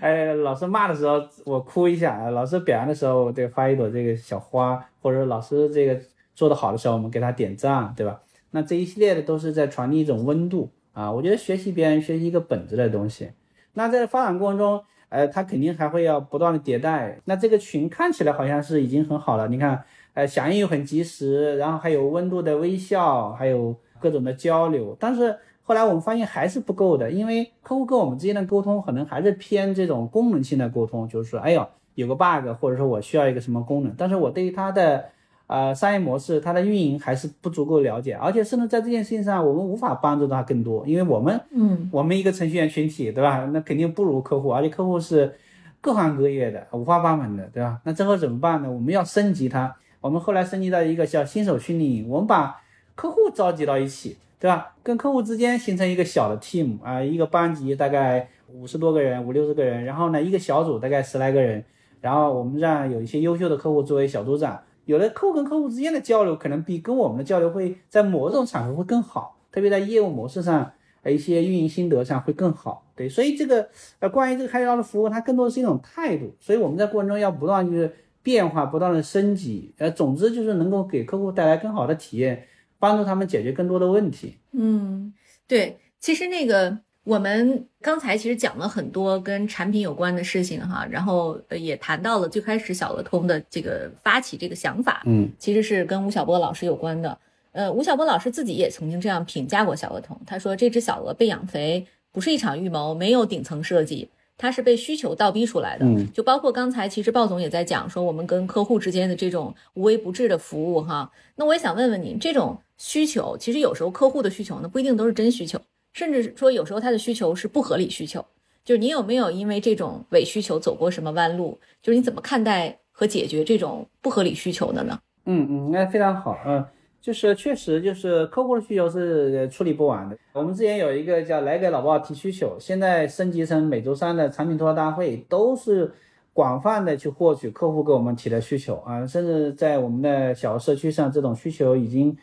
[0.02, 5.98] 哎，老师骂的时候我哭一下，老师表扬的时候对发一朵这个小花，或者老师这个
[6.36, 8.20] 做的好的时候我们给他点赞，对吧？
[8.52, 13.30] 那这一系列的都是在传递一种温度啊，我觉得学习别人学习一个本质的东西。
[13.74, 17.20] 那在发展过程中，呃，它肯定还会要不断的迭代。
[17.26, 19.84] 那这个群看起来好像是已经很好了，你看，
[20.14, 24.98] 呃，响应又很及时，然后还有温度的微笑，还有各种的交流。
[25.00, 35.06] 但是后来我们发现还是不够的，因为客户跟我们之间的沟通可能还是偏这种功能性的沟通，就是说，哎呦，有个 bug，或者说我需要一个什么功能，但是我对于它的
[35.48, 43.50] 呃，商业模式它的运营还是不足够了解，而且甚至在这件事情上，我们无法帮助他更多，因为我们，嗯，我们一个程序员群体，对吧？
[43.54, 45.34] 那肯定不如客户，而且客户是
[45.80, 47.80] 各行各业的，五花八门的，对吧？
[47.86, 48.70] 那最后怎么办呢？
[48.70, 52.62] 我们要升级它，我们后来升级到一个叫新手训练营，我们把
[52.96, 54.76] 客户召集到一起，对吧？
[54.84, 61.64] 跟客户之间形成一个小的 team 啊，一个班级大概五十多个人，五六十个人，然后呢，一个小组大概十来个人，
[62.02, 64.60] 然后我们让有一些优秀的客户作为小组长。
[64.88, 70.72] 有的客户跟客户之间的交流，可能比跟我们的交流会在某种场合会更好，特别在业务模式上，
[71.06, 72.84] 一些运营心得上会更好。
[72.96, 73.70] 对，所以这个
[74.00, 76.34] 呃关于这个海底捞的服务，它更多的是一种态度。
[76.40, 79.74] 所以我们在过程中要不断就是变化，不断的升级。
[79.78, 82.48] 呃，总之就是能够给客户带来更好的体验，
[82.80, 84.38] 帮助他们解决更多的问题。
[84.54, 85.14] 嗯，
[85.48, 86.80] 对，其实那个。
[87.08, 97.18] 我们刚才其实讲了很多跟产品有关的事情哈，然后也谈到了最开始小额通的这个发起这个想法，嗯，其实是跟吴晓波老师有关的。
[97.54, 105.86] 呃，吴晓波老师自己也曾经这样评价过小额通，他说这只小鹅被养肥不是一场预谋，没有顶层设计，它是被需求倒逼出来的。
[105.86, 111.10] 嗯，就包括刚才其实鲍总也在讲说我们跟客户之间的这种无微不至的服务哈。
[111.38, 115.58] 那我也想问问您，这种需求其实有时候客户的需求呢不一定都是真需求。
[115.98, 118.24] 甚至说，有时候他的需求是不合理需求，
[118.64, 121.60] 就是你有没有因为这种伪需求走过什么弯路？
[121.82, 125.00] 就是你怎么看待和解决这种不合理需求的呢？
[125.26, 126.64] 嗯嗯，那非常好，嗯，
[127.02, 130.16] 就是确实就是客户的需求是处理不完的。
[130.34, 135.92] 我们之前有一个叫来给老鲍提需求，现在升级成每周三的产品吐槽大会，都是
[136.32, 142.16] 广泛的去获取客户给我们提的需求啊，甚至在我们的小社区上，这种需求已经。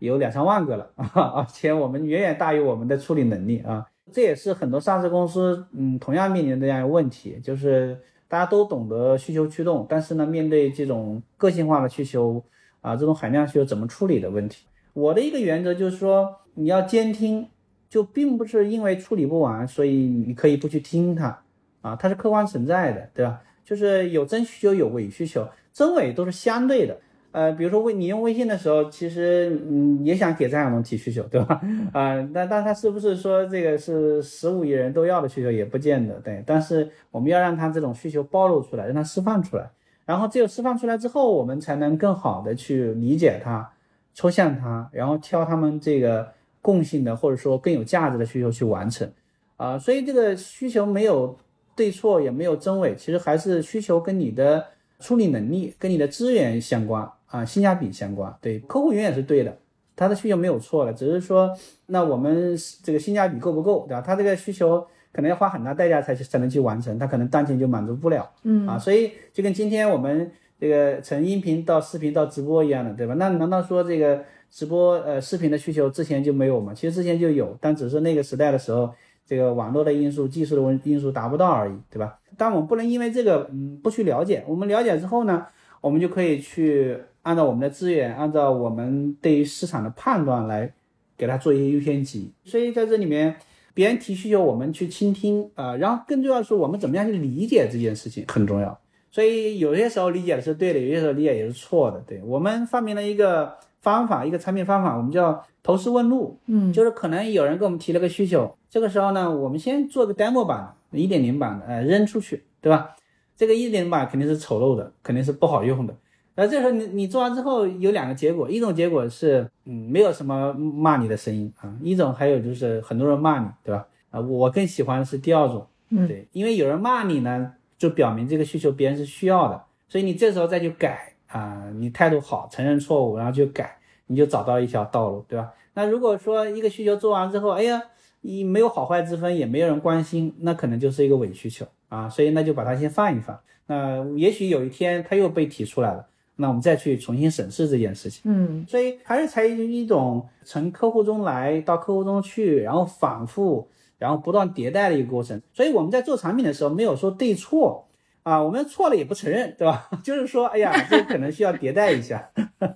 [0.00, 12.42] 有两三万个了 啊，而且我们远远大于我们的处理能力啊，这也是很多上市公司嗯同样面临的这样一个问题，就是大家都懂得需求驱动，但是呢，面对这种个性化的需求
[12.80, 17.46] 啊，这种海量需求怎么处理的问题，我的一个原则就是说，你要监听，
[17.88, 21.42] 就并不是因为处理不完，所以你可以不去听它
[21.82, 23.40] 啊，它是客观存在的，对吧？
[23.64, 26.98] 就是有真需求有伪需求，真伪都是相对的。
[27.32, 31.60] 呃，比如说微你用微信的时候，其实嗯也想给张小龙提需求，对吧？
[31.92, 36.42] 啊， 但但他是不是说这个是十五亿人都要的需求，也不见得对。
[36.44, 39.70] 但是我们要让他这种需求暴露出来，让他释放出来，
[40.04, 43.70] 然后只有释放出来之后，我们才能更好的去理解它、
[44.12, 46.28] 抽象它，然后挑他们这个
[46.60, 49.08] 共性的或者说更有价值的需求去完成。
[49.56, 51.38] 啊，所以这个需求没有
[51.76, 54.64] 对错，也没有真伪，其实还是需求跟你的
[54.98, 57.08] 处理能力、跟你的资源相关。
[57.30, 59.56] 啊，性价比相关，对客户永远是对的，
[59.94, 64.00] 他的需求没有错的，只是说那我们这个性价比够不够，对吧？
[64.00, 73.14] 他这个需求可能要花很大代价才才能去完成，他可能当前就满足不了，嗯啊，所以就跟今天我们这个从音频到视频到直播一样的，对吧？
[73.14, 76.74] 那难道说这个直播呃视频的需求之前就没有吗？
[76.74, 78.92] 其实之前就有，但只是那个时代的时候，
[79.24, 82.18] 这个网络的因素、技术的因素达不到而已，对吧？
[82.36, 85.46] 但我们不能因为这个嗯不去了解，我们了解之后呢，
[85.80, 86.98] 我们就可以去。
[87.22, 90.72] 按照我们的资源，按照我们对于市场的判断来
[91.16, 92.32] 给他做一些优先级。
[92.44, 93.36] 所以在这里面，
[93.74, 98.78] 别人提需求，我们去倾听啊，然后更重要的是我们怎么样去理解这件事情很重要。
[99.10, 102.00] 所以有些时候理解的是对的，有些时候理解也是错的。
[102.06, 106.38] 对我们发明了一个方法，一个产品方法，我们叫投石问路。
[106.46, 112.94] 嗯，就是可能有人给我们提了个需求，这个时候呢，我们先做个 demo 版，一点零版的，呃，扔出去，对吧？
[113.36, 115.96] 这个一点零版肯定是丑陋的，肯定是不好用的。
[116.34, 123.86] 那这时候你你做完之后有两个结果，一种结果是嗯没有什么骂你的声音啊，一种还有就是很多人骂你，对吧？
[124.10, 135.52] 啊，我更喜欢的是第二种，嗯，对，因为有人骂你呢，就表明这个需求别人是需要的，所以你这时候再去改啊，你态度好，承认错误，然后就改，你就找到一条道路，对吧？
[135.74, 137.80] 那如果说一个需求做完之后，哎呀，
[138.22, 143.38] 你没有好坏之分，也没有人关心，那可能就是一个伪需求啊，所以那就把它先放一放。
[143.66, 146.04] 那也许有一天它又被提出来了，
[146.40, 148.22] 那我们再去重新审视这件事情。
[148.24, 153.68] 嗯所以还是采取一种从客户中来到客户中去，然后反复，
[153.98, 155.40] 然后不断迭代的一个过程。
[155.52, 157.86] 所以我们在做产品的时候没有说对错
[158.22, 159.88] 啊，我们错了也不承认，对吧？
[160.04, 162.30] 就是说，哎呀，这可能需要迭代一下。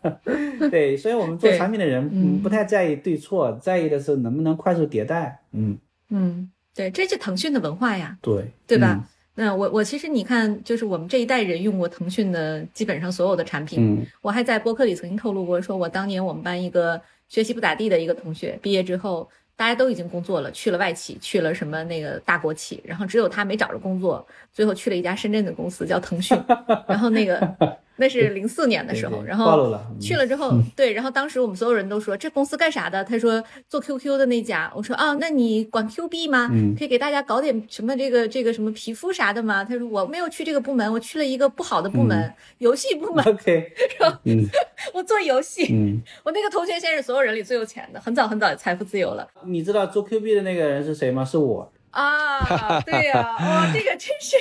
[0.71, 5.41] 对，所以我们做产品的人，嗯嗯，不太在意对错，在意的是能不能快速迭代。
[5.53, 5.77] 嗯，
[6.09, 8.17] 嗯，对，这是腾讯的文化呀。
[8.23, 9.07] 对，对吧？
[9.37, 13.81] 那我我其实你看，就是我们这一代人用过腾讯的基本上所有的产品。
[13.81, 14.07] 嗯？
[14.23, 26.41] 我还在播客里曾经透露过，说我当年我们班一个学习不咋地的一个同学，毕业之后大家都已经工作了，去了外企，去了什么那个大国企，然后只有他没找着工作，最后去了一家深圳的公司叫腾讯，
[26.87, 29.79] 然后那个那是零四年的时候，然后。
[30.01, 33.05] 去了之后， 对，然后当时我们所有人都说这公司干啥的？
[33.05, 34.71] 他说做 QQ 的那家。
[34.75, 36.49] 我说啊，那你管 Q 币吗？
[36.53, 39.65] 嗯可以给大家搞点什么这个这个什么皮肤啥的吗？
[39.65, 43.73] 他说我没有去这个部门，我去了一个不好的部门，嗯游戏部门， OK，
[44.25, 44.47] 嗯
[44.93, 45.67] 我做游戏。
[45.73, 51.25] 嗯，我那个同学现在是所有人里最有钱的，很早很早财富自由了你知道做 Q 币的那个人是谁吗？
[51.25, 51.71] 是我。
[51.91, 52.81] 啊！
[52.85, 54.37] 对呀、哇，这个真是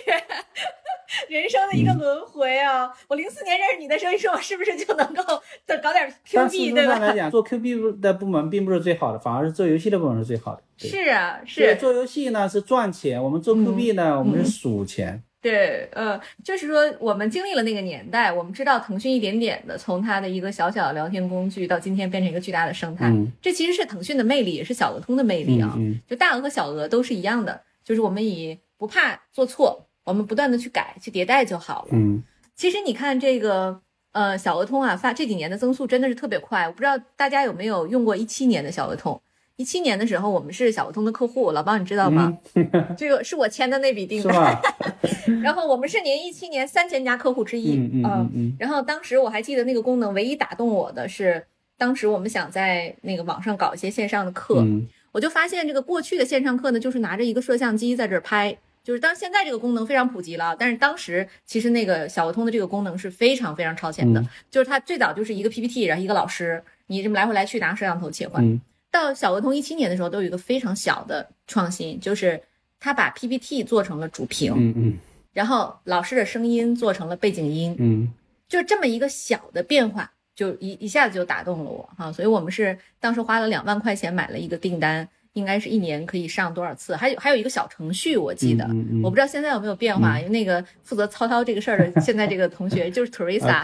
[1.30, 2.92] 人生的一个轮回啊！
[3.08, 5.24] 我零四年认识你的时候，你说我是不是就能够
[5.66, 7.30] 再搞点 Q 币，对吧？
[7.30, 10.64] 做 Q 币的部门并不是最好的，反而是做游戏的部门是最好的。
[10.78, 15.24] 是啊，对是，做游戏呢是赚钱，我们做 Q 币呢，我们是数钱。
[15.42, 25.74] 对，呃，就是说我们经历了那个年代，我们知道腾讯一点点的从它的一个小小的聊天工具到今天变成一个巨大的生态，嗯这其实是腾讯的魅力，也是小额通的魅力啊。
[25.76, 31.90] 嗯就大额和小额都是一样的，就是我们以不怕做错，我们不断的去改、去迭代就好了。
[31.92, 32.24] 嗯
[32.56, 33.82] 其实你看这个，
[34.12, 36.68] 呃，小额通啊，发这几年的增速真的是特别快。
[36.68, 39.20] 我不知道大家有没有用过一七年的小额通？
[39.56, 42.38] 一七年的时候，我们是小额通的客户，老包你知道吗？
[42.96, 44.62] 这个是我签的那笔嗯，订单。
[45.42, 51.44] 然后我们是您一七年三千家客户之一，嗯嗯嗯嗯然后当时我还记得那个功能，唯一打动我的是，
[51.78, 58.56] 当时我们想在那个网上搞一些线上的课，嗯我就发现这个过去的线上课呢，就是拿着一个摄像机在这儿拍。
[58.84, 64.28] 就是当现在这个功能非常普及了，但是当时其实那个小鹅通的这个功能是非常非常超前的，嗯。
[64.52, 68.44] 就是它最早就是一个 PPT，然后一个老师，你这么来回来去拿摄像头切换。
[68.44, 68.60] 嗯。
[68.92, 72.42] 到小鹅通一七年的时候，都有一个非常小的创新，就是
[72.80, 74.98] 它把 PPT 做成了主屏，嗯嗯。
[75.32, 78.14] 然后老师的声音做成了背景音，嗯。
[78.50, 93.12] 就这么一个小的变化，就一一下子就打动了我哈，所以我们是当时花了两万块钱买了一个订单，应该是一年可以上多少次，还有还有一个小程序，我记得，嗯嗯嗯我不知道现在有没有变化，因为那个负责操操这个事儿的 现在这个同学就是
[93.46, 93.64] 啊，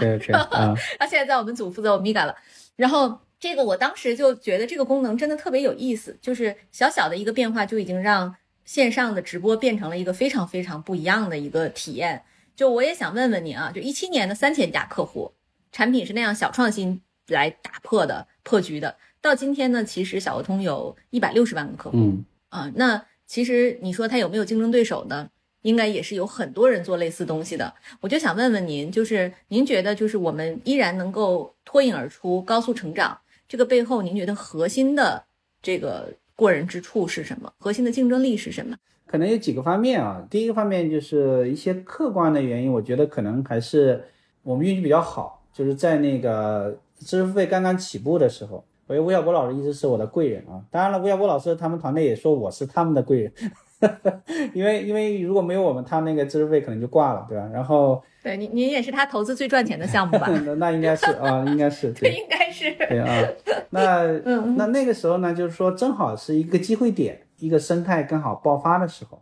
[1.00, 2.36] 他现在在我们组负责 Omega 了，
[2.76, 3.20] 然后。
[3.42, 12.22] 这个我当时就觉得这个功能真的特别有意思，就是小小的一个变化就已经让线上的直播变成了一个非常非常不一样的一个体验。
[12.54, 15.32] 就我也想问问您啊，就一七年的三千家客户，
[15.72, 25.30] 产品是那样小创新来打破的破局的，到今天呢，其实小鹅通有一百六十万个客户嗯啊、那其实你说它有没有竞争对手呢？
[25.62, 27.74] 应该也是有很多人做类似东西的。
[28.00, 35.22] 我就想问问您，就是您觉得，就是我们依然能够脱颖而出、高速成长，这个背后您觉得核心的
[35.62, 37.52] 这个过人之处是什么？
[37.60, 38.78] 核心的竞争力是什么？
[39.06, 40.26] 可能有几个方面啊。
[40.30, 44.02] 第一个方面就是一些客观的原因，我觉得可能还是
[44.42, 50.60] 我们运气比较好，就是在那个知识付费刚刚起步的时候，我觉得吴晓波老师一直是我的贵人啊。
[50.72, 53.32] 当然了，吴晓波老师他们团队也说我是他们的贵人，
[54.54, 57.48] 因为因为如果没有我们，他那个知识费可能就挂了，对吧？
[57.54, 60.28] 然后对您，您也是他投资最赚钱的项目吧？
[60.44, 62.76] 那那应该是啊，应该是对， 对应该是。
[62.76, 63.30] 对啊。
[63.70, 69.22] 那嗯那那个时候呢，就是说正好是一个机会点，一个生态刚好爆发的时候，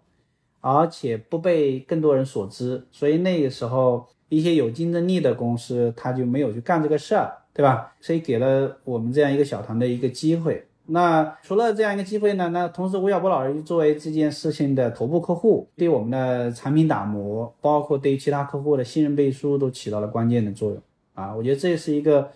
[0.61, 7.91] 而且不被更多人所知，所以那个时候一些有竞争力的公司他就没有去干这个事儿，对吧？
[7.99, 10.64] 所以给了我们这样一个小团队一个机会。
[10.86, 20.80] 那除了这样一个机会呢，那同时吴晓波老师作为这件事情的头部客户，对我们的产品打磨，包括对于其他客户的信任背书，都起到了关键的作用
[21.16, 21.36] 啊。
[21.36, 22.30] 我觉得这是一个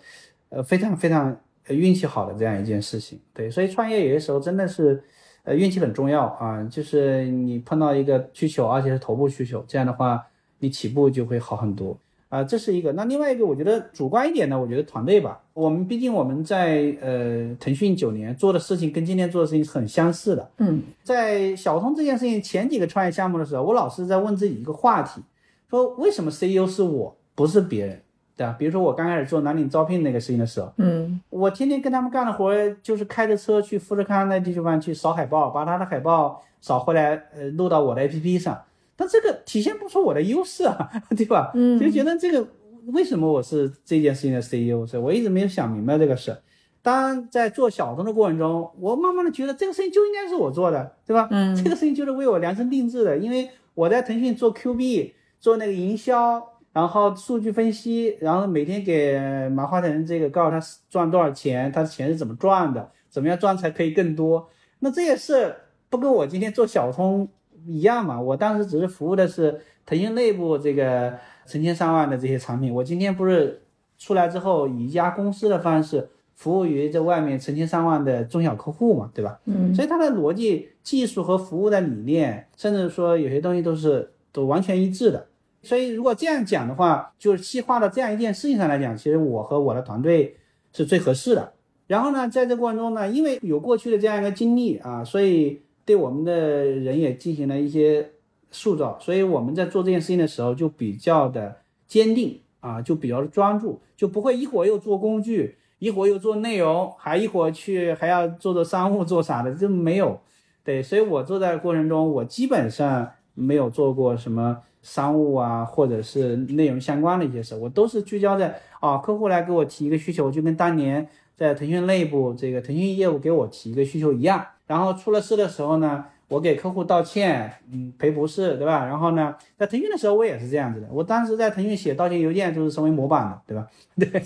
[0.48, 1.34] 呃非常非常
[1.68, 3.16] 运气好的这样一件事情。
[3.32, 5.00] 对，所以创业有些时候真的是
[5.44, 10.26] 呃运气很重要啊，就是你碰到一个需求，而且是头部需求，这样的话
[10.58, 11.96] 你起步就会好很多。
[12.32, 12.90] 啊，这是一个。
[12.92, 15.38] 那另外一个，我觉得主观一点呢，我觉得团队吧。
[15.52, 20.50] 我们毕竟我们在呃腾讯九年做的事情跟今天做的事情是很相似的。
[20.56, 25.20] 嗯在小通这件事情前几个创业项目的时候，我老是在问自己一个话题，
[25.68, 28.00] 说为什么 CEO 是我，不是别人
[28.34, 28.56] 对吧？
[28.58, 38.58] 比如说我刚开始做蓝领招聘那个事情的时候，嗯我天天跟他们干的活就是开着车去富士康那地方去扫海报，把他的海报扫回来，呃，录到我的 APP 上。
[38.96, 41.50] 但这个体现不出我的优势啊， 对吧？
[41.54, 42.46] 嗯就觉得这个
[42.86, 44.86] 为什么我是这件事情的 CEO？
[44.86, 46.36] 所以我一直没有想明白这个事。
[46.82, 51.28] 当在做小东的过程中，我慢慢的觉得这个事情就应该是我做的，对吧？
[51.30, 64.48] 嗯这个事情就是为我量身定制的，因为我在腾讯做 Q B，做那个营销，然后数据分析，然后每天给马化腾这个告诉他赚多少钱，他的钱是怎么赚的，怎么样赚才可以更多。
[64.80, 65.54] 那这也是
[65.88, 67.28] 不跟我今天做小通
[67.66, 68.20] 一样嘛？
[68.20, 71.14] 我当时只是服务的是腾讯内部这个
[71.46, 73.62] 成千上万的这些产品，我今天不是
[73.98, 79.38] 出来之后以一家公司的方式服务于这外面成千上万的中小客户嘛，对吧？
[79.46, 85.26] 嗯所以它的逻辑、技术和服务的理念，甚至说有些东西都是都完全一致的。
[85.62, 90.36] 所以如果这样讲的话，就是细化到这样一件事情上来讲，其实我和我的团队
[90.72, 91.52] 是最合适的。
[91.86, 98.10] 然后呢，在这过程中呢，因为有过去的这样一个经历啊，所以对我们的人也进行了一些
[98.50, 101.56] 塑造，所以我们在做这件事情的时候就比较的
[101.86, 110.20] 坚定啊，就比较专注，就不会一会儿又做工具，一会儿又做内容，还一会儿去还要做做商务做啥的，就没有。
[110.64, 124.46] 对，所以我做在过程中，我基本上没有做过什么商务啊，或者是内容相关的一些事，我都是聚焦在啊，客户来给我提一个需求，就跟当年在腾讯内部这个腾讯业务给我提一个需求一样。
[124.66, 128.86] 然后出了事的时候呢，我给客户道歉，嗯，赔不是，对吧？
[128.86, 133.66] 然后呢，在腾讯的时候我也是这样子的，我当时在腾讯写道歉邮件就是成为模板了，对吧？
[133.98, 134.22] 对，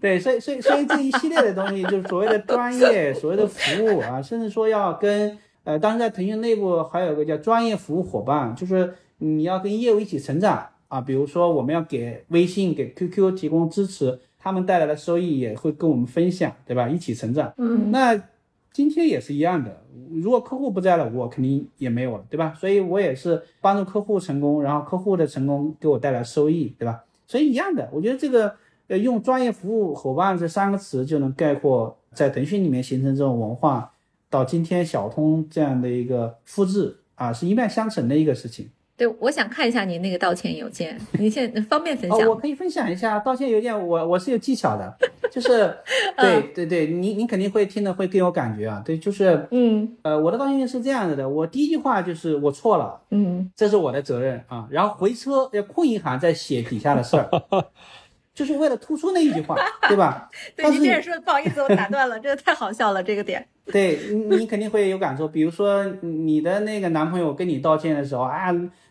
[0.00, 11.00] 对，所以所以所以这一系列的东西，就是所谓的专业、所谓的服务啊，甚至说要跟呃，当时在腾讯内部还有个叫专业服务伙伴，就是你要跟业务一起成长啊。
[11.00, 16.88] 比如说我们要给微信、给 QQ 提供支持，他们带来的收益也会跟我们分享，对吧？
[16.88, 17.52] 一起成长。
[17.58, 18.20] 嗯那
[18.72, 22.54] 今天也是一样的，如果客户不在了，我肯定也没有了，对吧？
[22.58, 27.04] 所以我也是帮助客户成功，然后客户的成功给我带来收益，对吧？
[27.26, 28.54] 所以一样的，我觉得这个
[28.88, 33.92] 呃用专业服务伙伴这三个词就能概括在腾讯里面形成这种文化，
[34.30, 38.70] 到今天小通这样的一个复制啊，是一脉相承的一个事情。
[39.00, 44.94] 对，我想看一下您那个道歉邮件，您现在方便分哦，享我可以分享一下道歉邮件，我我是有技巧的，
[45.30, 45.74] 就是
[46.20, 54.68] 对对对，你你肯定会听的会更有感觉啊，对，就是嗯呃，我的道歉是这样子的，我第一句话就是我错了，嗯这是我的责任啊。
[54.70, 57.30] 然后回车要空一行再写底下的事儿，
[58.34, 59.56] 就是为了突出那一句话，
[59.88, 60.28] 对吧？
[60.54, 63.46] 对，您接着说，不好意思，我打断了，这个太好笑了，这个点。
[63.72, 68.48] 对你你肯定会有感受，比如说你的那个男朋友跟你道歉的时候啊，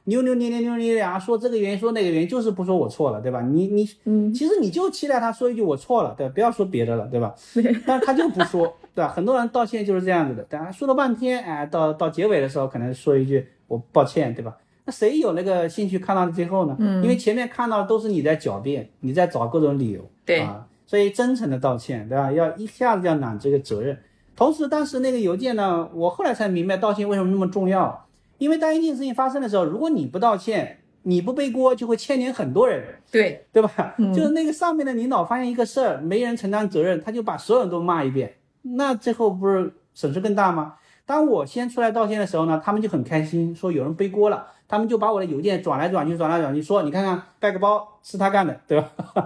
[0.09, 3.41] 扭扭捏捏扭捏啊，说这个原因说那个原因，就是不说我错了，对吧？
[3.41, 6.33] 你你嗯其实你就期待他说一句我错了，对吧？
[6.35, 7.33] 不要说别的了，对吧？
[7.87, 9.07] 但是他就不说，对吧？
[9.07, 14.57] 很多人道歉就是这样子的，但他说了半天，哎，到到结尾的时候可能说一句我抱歉，对吧？
[14.85, 16.75] 那谁有那个兴趣看到最后呢？
[16.79, 22.31] 嗯因为前面看到都是你在狡辩，你在找各种理由，对啊，所以真诚的道歉，对吧？
[22.31, 23.97] 要一下子要揽这个责任。
[24.35, 28.05] 同时，当时那个邮件呢，我后来才明白道歉为什么那么重要。
[28.39, 33.95] 因为当一件事情发生的时候，如果你不道歉，你不背锅，就会牵连很多人，对，对吧？
[33.99, 34.11] 嗯。
[34.11, 38.33] 就是那个上面的领导发现一个事儿，没人承担责任，他就把所有人都骂一遍，
[38.63, 40.75] 那最后不是损失更大吗？
[41.05, 48.91] 当我先出来道歉的时候呢，他们就很开心，说有人背锅了，他们就把我的邮件转来转去，转来转去，说你看看带个包是他干的，对吧？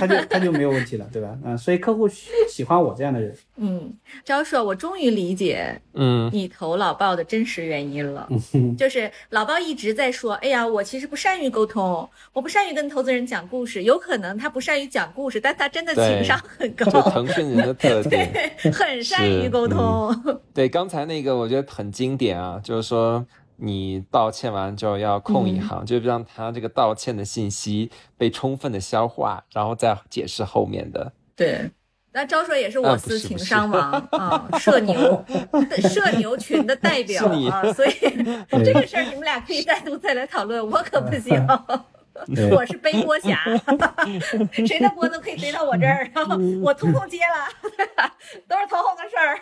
[0.00, 1.36] 他就 他就没有问题了，对吧？
[1.44, 3.36] 嗯，所以客户喜喜欢我这样的人。
[3.56, 3.92] 嗯，
[4.24, 8.26] 招硕，我终于理解嗯你投老鲍的真实原因了，
[8.78, 18.32] 就是老鲍一直在说，哎呀，我其实不善于沟通，我不善于跟投资人讲故事，有可能他不善于讲故事，但他真的情商很就高，腾讯人的特点。
[18.32, 20.40] 对，很善于沟通。
[20.54, 23.24] 对，刚才那个我觉得很经典啊，就是说
[23.56, 31.12] 你道歉完之后要空一行，就让他这个道歉的信息被充分的消化，然后再解释后面的。
[31.36, 31.70] 对。
[32.16, 35.24] 那招硕也是我司情商王啊，社牛
[35.82, 37.90] 社牛群的代表啊，所以
[38.64, 41.44] 这个事儿你们俩可以单独再来讨论，我可不行。
[42.52, 43.42] 我是背锅侠，
[44.64, 47.74] 谁的锅都可以背到我这儿，然后我通通接了，
[48.46, 49.36] 都是头后的事儿。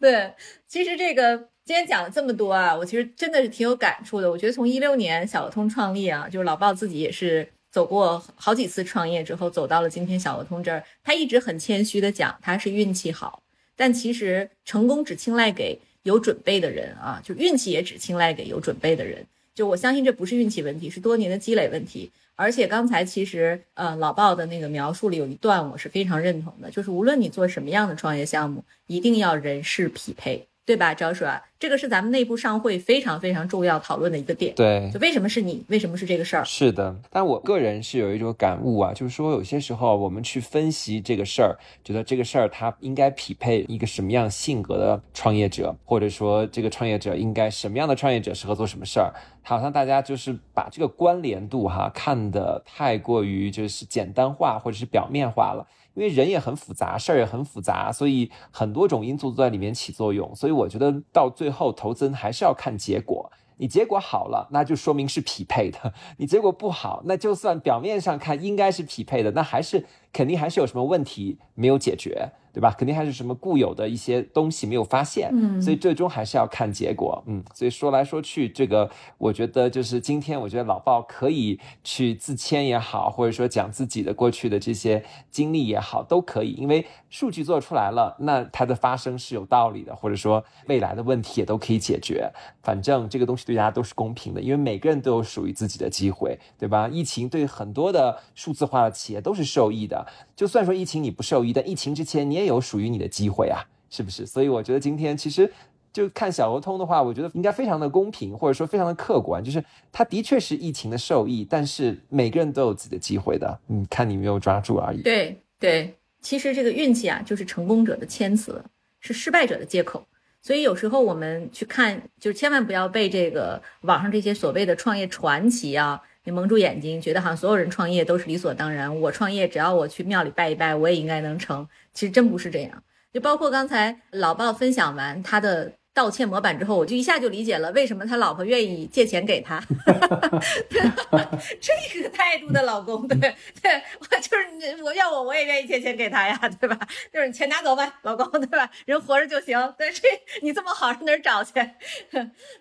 [0.00, 0.32] 对，
[0.66, 4.28] 其实这个今天讲了这么多啊，我其实真的是挺有感触的。
[4.28, 10.82] 我觉得从一六年小鹅通创立啊，就是老鲍自己也是走过好几次创业之后，走到了今天小鹅通这儿。
[11.04, 13.44] 他一直很谦虚的讲，他是运气好，
[13.76, 19.24] 但其实成功只青睐给有准备的人啊，就运气也只青睐给有准备的人。
[19.54, 22.10] 就我相信这不是运气问题，是多年的积累问题。
[22.34, 30.48] 而且刚才其实呃老鲍的那个描述里有一段我是非常认同的，就是无论你做什么样的创业项目，一定要人事匹配。
[30.64, 34.54] 对吧，赵叔啊，这个是咱们内部上会非常非常重要讨论的一个点。
[34.54, 36.44] 对，就为什么是你，为什么是这个事儿？
[36.44, 55.66] 是的，但我个人是有一种感悟啊，就是说有些时候我们去分析这个事儿，觉得这个事儿它应该匹配一个什么样性格的创业者，或者说这个创业者应该什么样的创业者适合做什么事儿，好像大家就是把这个关联度哈看得太过于就是简单化或者是表面化了。
[55.94, 60.34] 因为人也很复杂，事儿也很复杂，所以很多种因素都在里面起作用。
[60.34, 63.30] 所以我觉得到最后投资人还是要看结果。
[63.58, 65.78] 你结果好了，那就说明是匹配的；
[66.16, 72.32] 你结果不好，那就算表面上看应该是匹配的，那还是肯定还是有什么问题没有解决。
[72.52, 72.70] 对吧？
[72.76, 92.30] 肯定还是什么固有的一些东西没有发现，嗯，所以最终还是要看结果，嗯，所以说来说去，这个我觉得就是今天，我觉得老鲍可以去自谦也好，或者说讲自己的过去的这些经历也好，都可以，因为数据做出来了，那它的发生是有道理的，或者说未来的问题也都可以解决。
[92.62, 96.86] 反正这个东西对大家都是公平的，因为每个人都有属于自己的机会，对吧？
[96.86, 102.41] 疫情对很多的数字化的企业都是受益的，就算说疫情你不受益，但疫情之前你也。
[102.46, 104.26] 有属于你的机会啊，是不是？
[104.26, 105.50] 所以我觉得今天其实
[105.92, 109.42] 就看小鹅通的话，我觉得应该非常的公平，或者说非常的客观。
[109.42, 115.02] 就是它的确是疫情的受益，但是每个人都有自己的机会的，嗯，看你没有抓住而已。
[115.02, 118.64] 对对，其实这个运气啊，就是成功者的谦辞，
[119.00, 120.04] 是失败者的借口。
[120.40, 126.02] 所以有时候我们去看，就千万不要被这个网上这些所谓的创业传奇啊。
[126.24, 129.00] 你蒙住眼睛，觉得好像所有人创业都是理所当然。
[129.00, 131.68] 我创业，只要我去庙里拜一拜，我也应该能成。
[131.92, 132.82] 其实真不是这样。
[133.12, 135.72] 就包括刚才老鲍分享完他的。
[135.94, 139.62] 道歉模板之后，我就一下就理解了为什么他老婆愿意借钱给他，
[141.60, 143.18] 这个态度的老公，对
[143.60, 146.78] 对，我就是我要我我也愿意借钱给他呀，对吧？
[147.12, 148.70] 就是钱拿走吧，老公，对吧？
[148.86, 150.08] 人活着就行，对，这
[150.40, 151.52] 你这么好，上哪儿找去？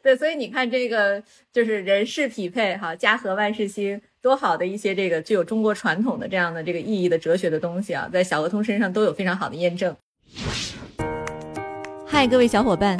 [0.04, 1.24] 对，所以你看这个
[1.54, 9.96] 就是人事匹配哈，家和万事兴，多好的一些这个具有中国传统的这样的这个意义的哲学的东西啊，在小鹅通身上都有非常好的验证。
[12.06, 13.00] 嗨，各位小伙伴。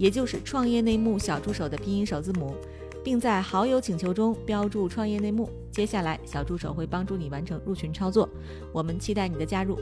[0.00, 2.56] 也就是创业内幕小助手的拼音首字母，
[3.04, 5.50] 并在好友请求中标注创业内幕。
[5.70, 8.26] 接下来，小助手会帮助你完成入群操作。
[8.72, 9.78] 我们期待你的加入。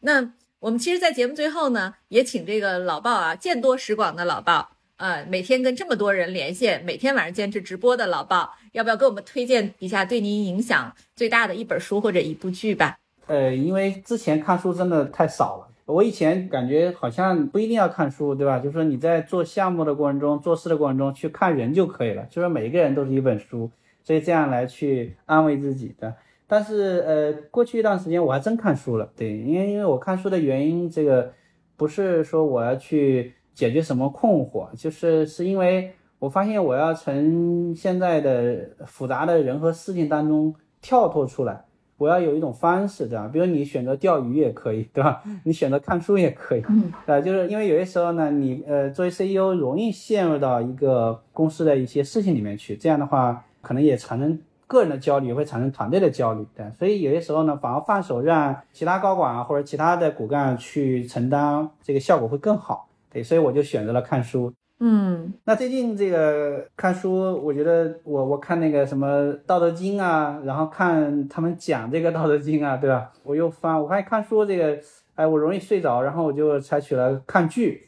[0.00, 12.98] 那我们其实，在节目最后呢，也请这个老鲍啊，见多识广的老鲍，呃，每天跟这么多人连线，每天晚上坚持直播的老鲍，要不要给我们推荐一下对您影响最大的一本书或者一部剧吧？
[13.28, 15.64] 呃，因为之前看书真的太少了。
[15.88, 18.58] 我以前感觉好像不一定要看书，对吧？
[18.58, 22.26] 就是说你在做项目的过程中、做事的过程中去看人就可以了。
[22.28, 23.70] 就是每一个人都是一本书，
[24.04, 26.14] 所以这样来去安慰自己的。
[26.46, 31.32] 但是呃，过去一段时间我还真看书了，对，因为因为我看书的原因，这个
[31.74, 41.64] 不是说我要去解决什么困惑，就是是因为我发现我要从现在的复杂的人和事情当中跳脱出来。
[41.98, 43.28] 我要有一种方式，对吧？
[43.30, 45.22] 比如你选择钓鱼也可以，对吧？
[45.44, 56.64] 你选择看书也可以，嗯，呃，就是因为有些时候呢，你呃作为 CEO 容易陷入到一个公司的一些事情里面去，这样的话可能也产生个人的焦虑，也会产生团队的焦虑，对。
[56.78, 63.22] 所以有些时候呢，反而放手让其他高管啊或者其他的骨干去承担，这个效果会更好，对。
[63.22, 64.52] 所以我就选择了看书。
[64.80, 67.12] 嗯，那最近这个看书，
[67.44, 73.12] 我觉得我我看那个什么《道德经》啊，然后看他们讲这个《道德经》啊，对吧？
[73.24, 74.78] 我又翻，我发现看书这个，
[75.16, 77.86] 哎，我容易睡着，然后我就采取了看剧。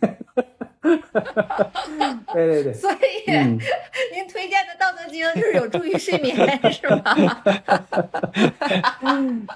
[2.32, 2.96] 对对对，所以
[3.30, 6.34] 您推荐的《道德经》就是有助于睡眠，
[6.72, 7.14] 是吧？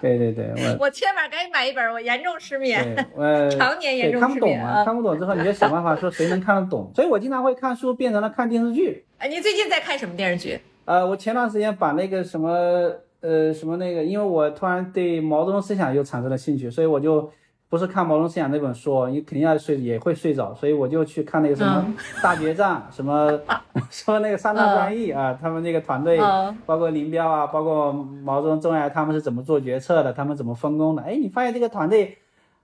[0.03, 9.05] 对对对，我我缺码赶紧买一本，我严重失眠，我常年严重看不懂啊，看不懂之后你就想办法说谁能看得懂，所以我经常会看书变成了看电视剧。
[9.17, 10.61] 哎，你最近在看什么电视剧？
[10.85, 17.33] 呃，我前段时间把那个什么呃什么那个，因为我突然对毛泽东思想又产生了兴趣，所以我就。
[17.75, 21.85] 不是看《毛泽东思想》那本书，你肯定要睡，也会睡着，所以我就去看那个什么
[22.23, 23.37] 《大决战》， 什么
[23.91, 26.21] 说那个三大专义啊，他们那个团队，
[26.65, 31.03] 包括林彪啊，包括毛泽东、周恩来他们是怎么做决策的，他们怎么分工的？
[31.03, 32.17] 哎，你发现这个团队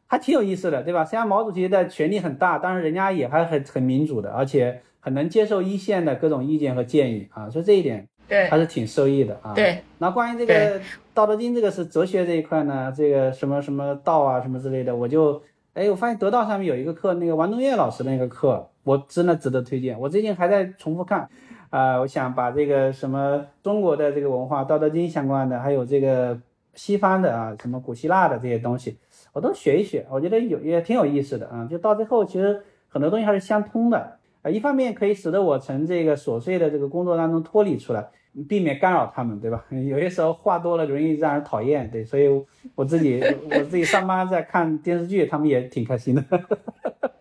[0.07, 1.05] 还挺有意思的，对吧？
[1.05, 8.07] 虽然毛主席的权力很大，但是人家也还很很民主的，而且很能接受一线的各种意见和建议啊，所以这一点。
[8.31, 9.53] 对，还是挺受益的啊。
[9.53, 10.78] 对，那关于这个
[11.12, 15.43] 《道德经》这个是哲学这一块呢，这个什么什么道啊什么之类的，我就
[15.74, 19.99] 哎，我发现得道上面有一个课，那个王东岳老师那个课，我真的值得推荐。
[19.99, 21.28] 我最近还在重复看，
[21.70, 26.39] 啊，我想把这个什么中国的这个文化，《道德经》相关的，还有这个
[26.74, 28.97] 西方的啊，什么古希腊的这些东西，
[29.33, 31.66] 我都学一学，我觉得有也挺有意思的啊。
[31.68, 34.51] 就到最后，其实很多东西还是相通的啊。
[34.51, 38.09] 一方面可以使得我从这个琐碎的这个工作当中脱离出来。
[38.49, 39.64] 避免干扰他们，对吧？
[39.70, 42.28] 有些时候话多了容易让人讨厌，对，所以
[42.74, 46.24] 我自己我自己上班在看电视剧，他们也挺开心的。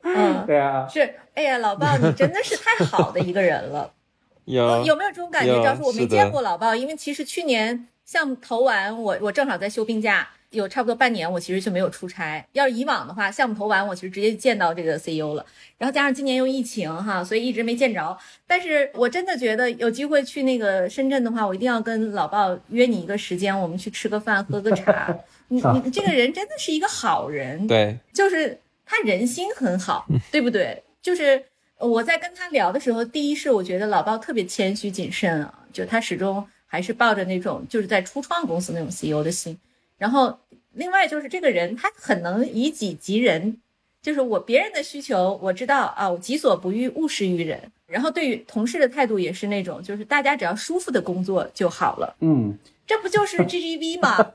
[0.03, 1.01] 嗯， 对啊，是，
[1.33, 3.91] 哎呀，老鲍，你真的是太好的一个人了。
[4.45, 5.55] 有有没有这种感觉？
[5.55, 10.27] 主要是我没见过老鲍，因为其实去年项目投完，我我正好在休病假。
[10.51, 12.43] 有差不多半年，我其实就没有出差。
[12.53, 15.45] 要是以往的话，项目投完，我其实直接见到这个 CEO 了。
[15.77, 18.17] 然后加上今年又疫情哈，所以一直没见着。
[18.47, 25.15] 但是我真的觉得有机会去那个深圳的话，我一定要跟老鲍约你一个时间，我们去吃个饭，喝个茶。
[25.49, 30.83] 你你这个人真的是一个好人，对，就是他人心很好，对不对？
[31.01, 31.43] 就是
[31.77, 39.57] 我在跟他聊的时候，第一是我觉得老鲍特别谦虚谨慎啊，就他始终还是抱着那种就是在初创公司那种 CEO 的心。
[39.99, 40.39] 然后，
[40.73, 43.57] 另外就是这个人，他很能以己及人，
[44.01, 47.71] 就是我别人的需求我知道啊，我己所不欲，勿施于人。
[47.85, 52.15] 然后对于同事的态度也是那种，就是大家只要舒服的工作就好了。
[52.21, 54.17] 嗯，这不就是 GGV 吗？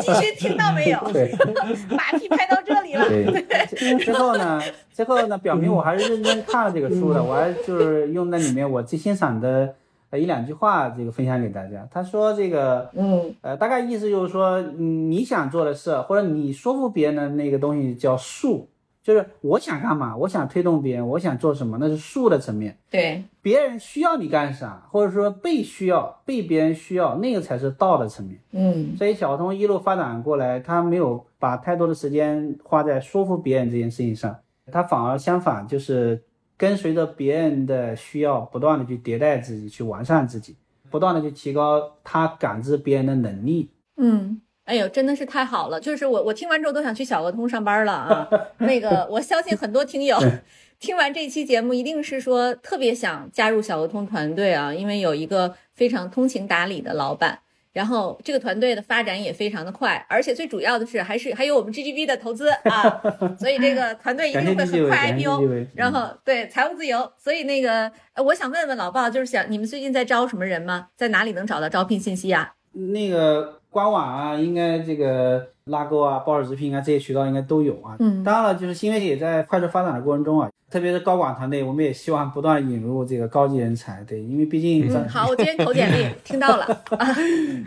[0.00, 0.98] 继续听到没有？
[1.12, 1.32] 对，
[1.90, 3.08] 马屁拍到这里了。
[3.08, 4.60] 对，最后呢，
[4.92, 9.74] 最后呢，表明我还是认真看了这个书的，我还就是用那里面我最欣赏的。
[10.10, 11.86] 呃，一两句话，这个分享给大家。
[11.90, 18.68] 他说：“这个，嗯，呃，大概意思就是说，你想做的事，或者你说服别人的那个东西叫术，
[19.02, 22.78] 就是我想干嘛，我想推动别人，我想做什么，那是术的层面。
[22.88, 28.38] 对，别人需要你干啥，或者说被需要、被别人需要，那个才是道的层面。
[28.52, 34.36] 嗯，所以小童一路发展过来，他没有把太多的时间花在说服别人这件事情上，
[34.70, 36.22] 他反而相反，就是。”
[36.56, 40.56] 跟随着别人的需要，不断的去迭代自己，去完善自己，
[40.90, 43.70] 不断的去提高他感知别人的能力。
[43.96, 45.80] 嗯，哎呦，真的是太好了！
[45.80, 48.28] 就是我，我听完之后都想去小鹅通上班了啊。
[48.58, 50.18] 那个，我相信很多听友
[50.78, 57.40] 听完这期节目，一定是说特别想加入小鹅通团队啊，因为有一个非常通情达理的老板。
[57.76, 63.02] 然后这个团队的发展也非常的快，而且最主要的是还是还有我们 GGB 的投资 啊，
[63.38, 67.12] 所以这个团队一定会很快 IPO，然后对财务自由。
[67.18, 70.88] 所以那个呃，我想问问老鲍，就是想你们最近在招什么人吗？
[70.96, 72.54] 在哪里能找到招聘信息啊？
[72.72, 77.94] 那个官网啊，应该这个拉钩啊、报纸直聘啊这些渠道应该都有啊。
[77.98, 80.48] 嗯，当然了，就是新媒体在快速发展的过程中啊。
[80.70, 86.64] 特别是高管团队，我们也希望不断引入这个高级人才，对，因为毕竟嗯，好，我今天投简历， 听到了
[86.98, 87.14] 啊，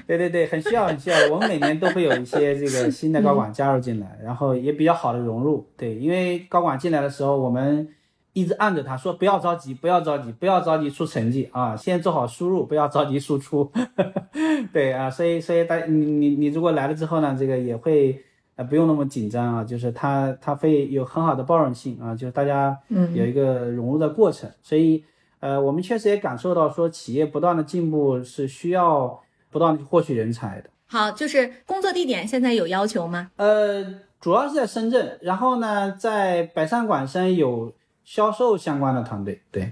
[0.08, 7.88] 对对对，很需要很需要，我们每年都会有一些这个新的高管加入进来，然后也比较好的融入，对，因为高管进来的时候，我们
[8.34, 13.72] 一直按着他说不要着急，不要着急，不要着急出成绩啊，先做好输入，不要着急输出，
[14.74, 18.24] 对啊，所以所以大你你你如果来了之后呢，这个也会。
[18.56, 22.78] 呃，不用那么紧张啊，就是他他会有很好的包容性啊，就是大家
[23.14, 25.02] 有一个融入的过程，所以
[25.40, 29.18] 呃，我们确实也感受到说企业不断的进步是需要
[29.50, 30.70] 不断的去获取人才的。
[30.88, 33.32] 好，就是工作地点现在有要求吗？
[33.38, 33.82] 呃，
[34.20, 37.72] 主要是在深圳，然后呢，在北上广深有
[38.10, 39.40] 销售相关的团队。
[39.52, 39.72] 对，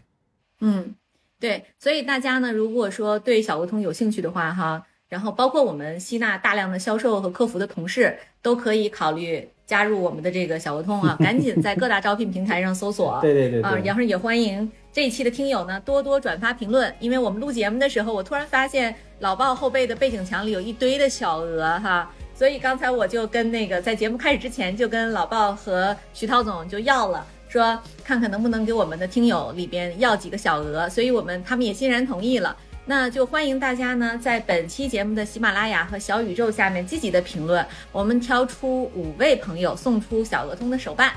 [0.62, 0.94] 嗯，
[1.40, 4.86] 对，所以大家呢，如果说对小鹅通有兴趣的话，哈。
[5.10, 11.16] 然后包括我们吸纳大量的销售和客服的同事，都可以考虑加入我们的这个小鹅通啊！
[11.24, 13.18] 赶紧在各大招聘平台上搜索。
[13.22, 13.74] 对对对啊！
[13.86, 32.56] 然后也欢迎这一期的听友呢多多转发评论，因为我们录节目的时候，我突然发现老鲍后背的背景墙里有一堆的小鹅哈，所以刚才我就跟那个在节目开始之前就跟老鲍和徐涛总就要了，说看看能不能给我们的听友里边要几个小额，所以我们他们也欣然同意了。
[32.89, 41.12] 那就欢迎大家呢，在本期节目的喜马拉雅和小宇宙下面积极的评论，我们挑出五位朋友送出小鹅通的手办。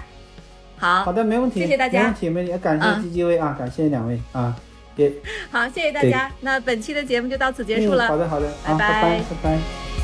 [0.77, 4.57] 好好的，没问题，谢谢大家，没问题，没问题，感谢 G G V 啊，感谢两位啊，
[4.97, 5.13] 也
[5.53, 10.00] 好，谢谢大家，那本期的节目就到此结束了，好的好的，拜拜拜拜拜。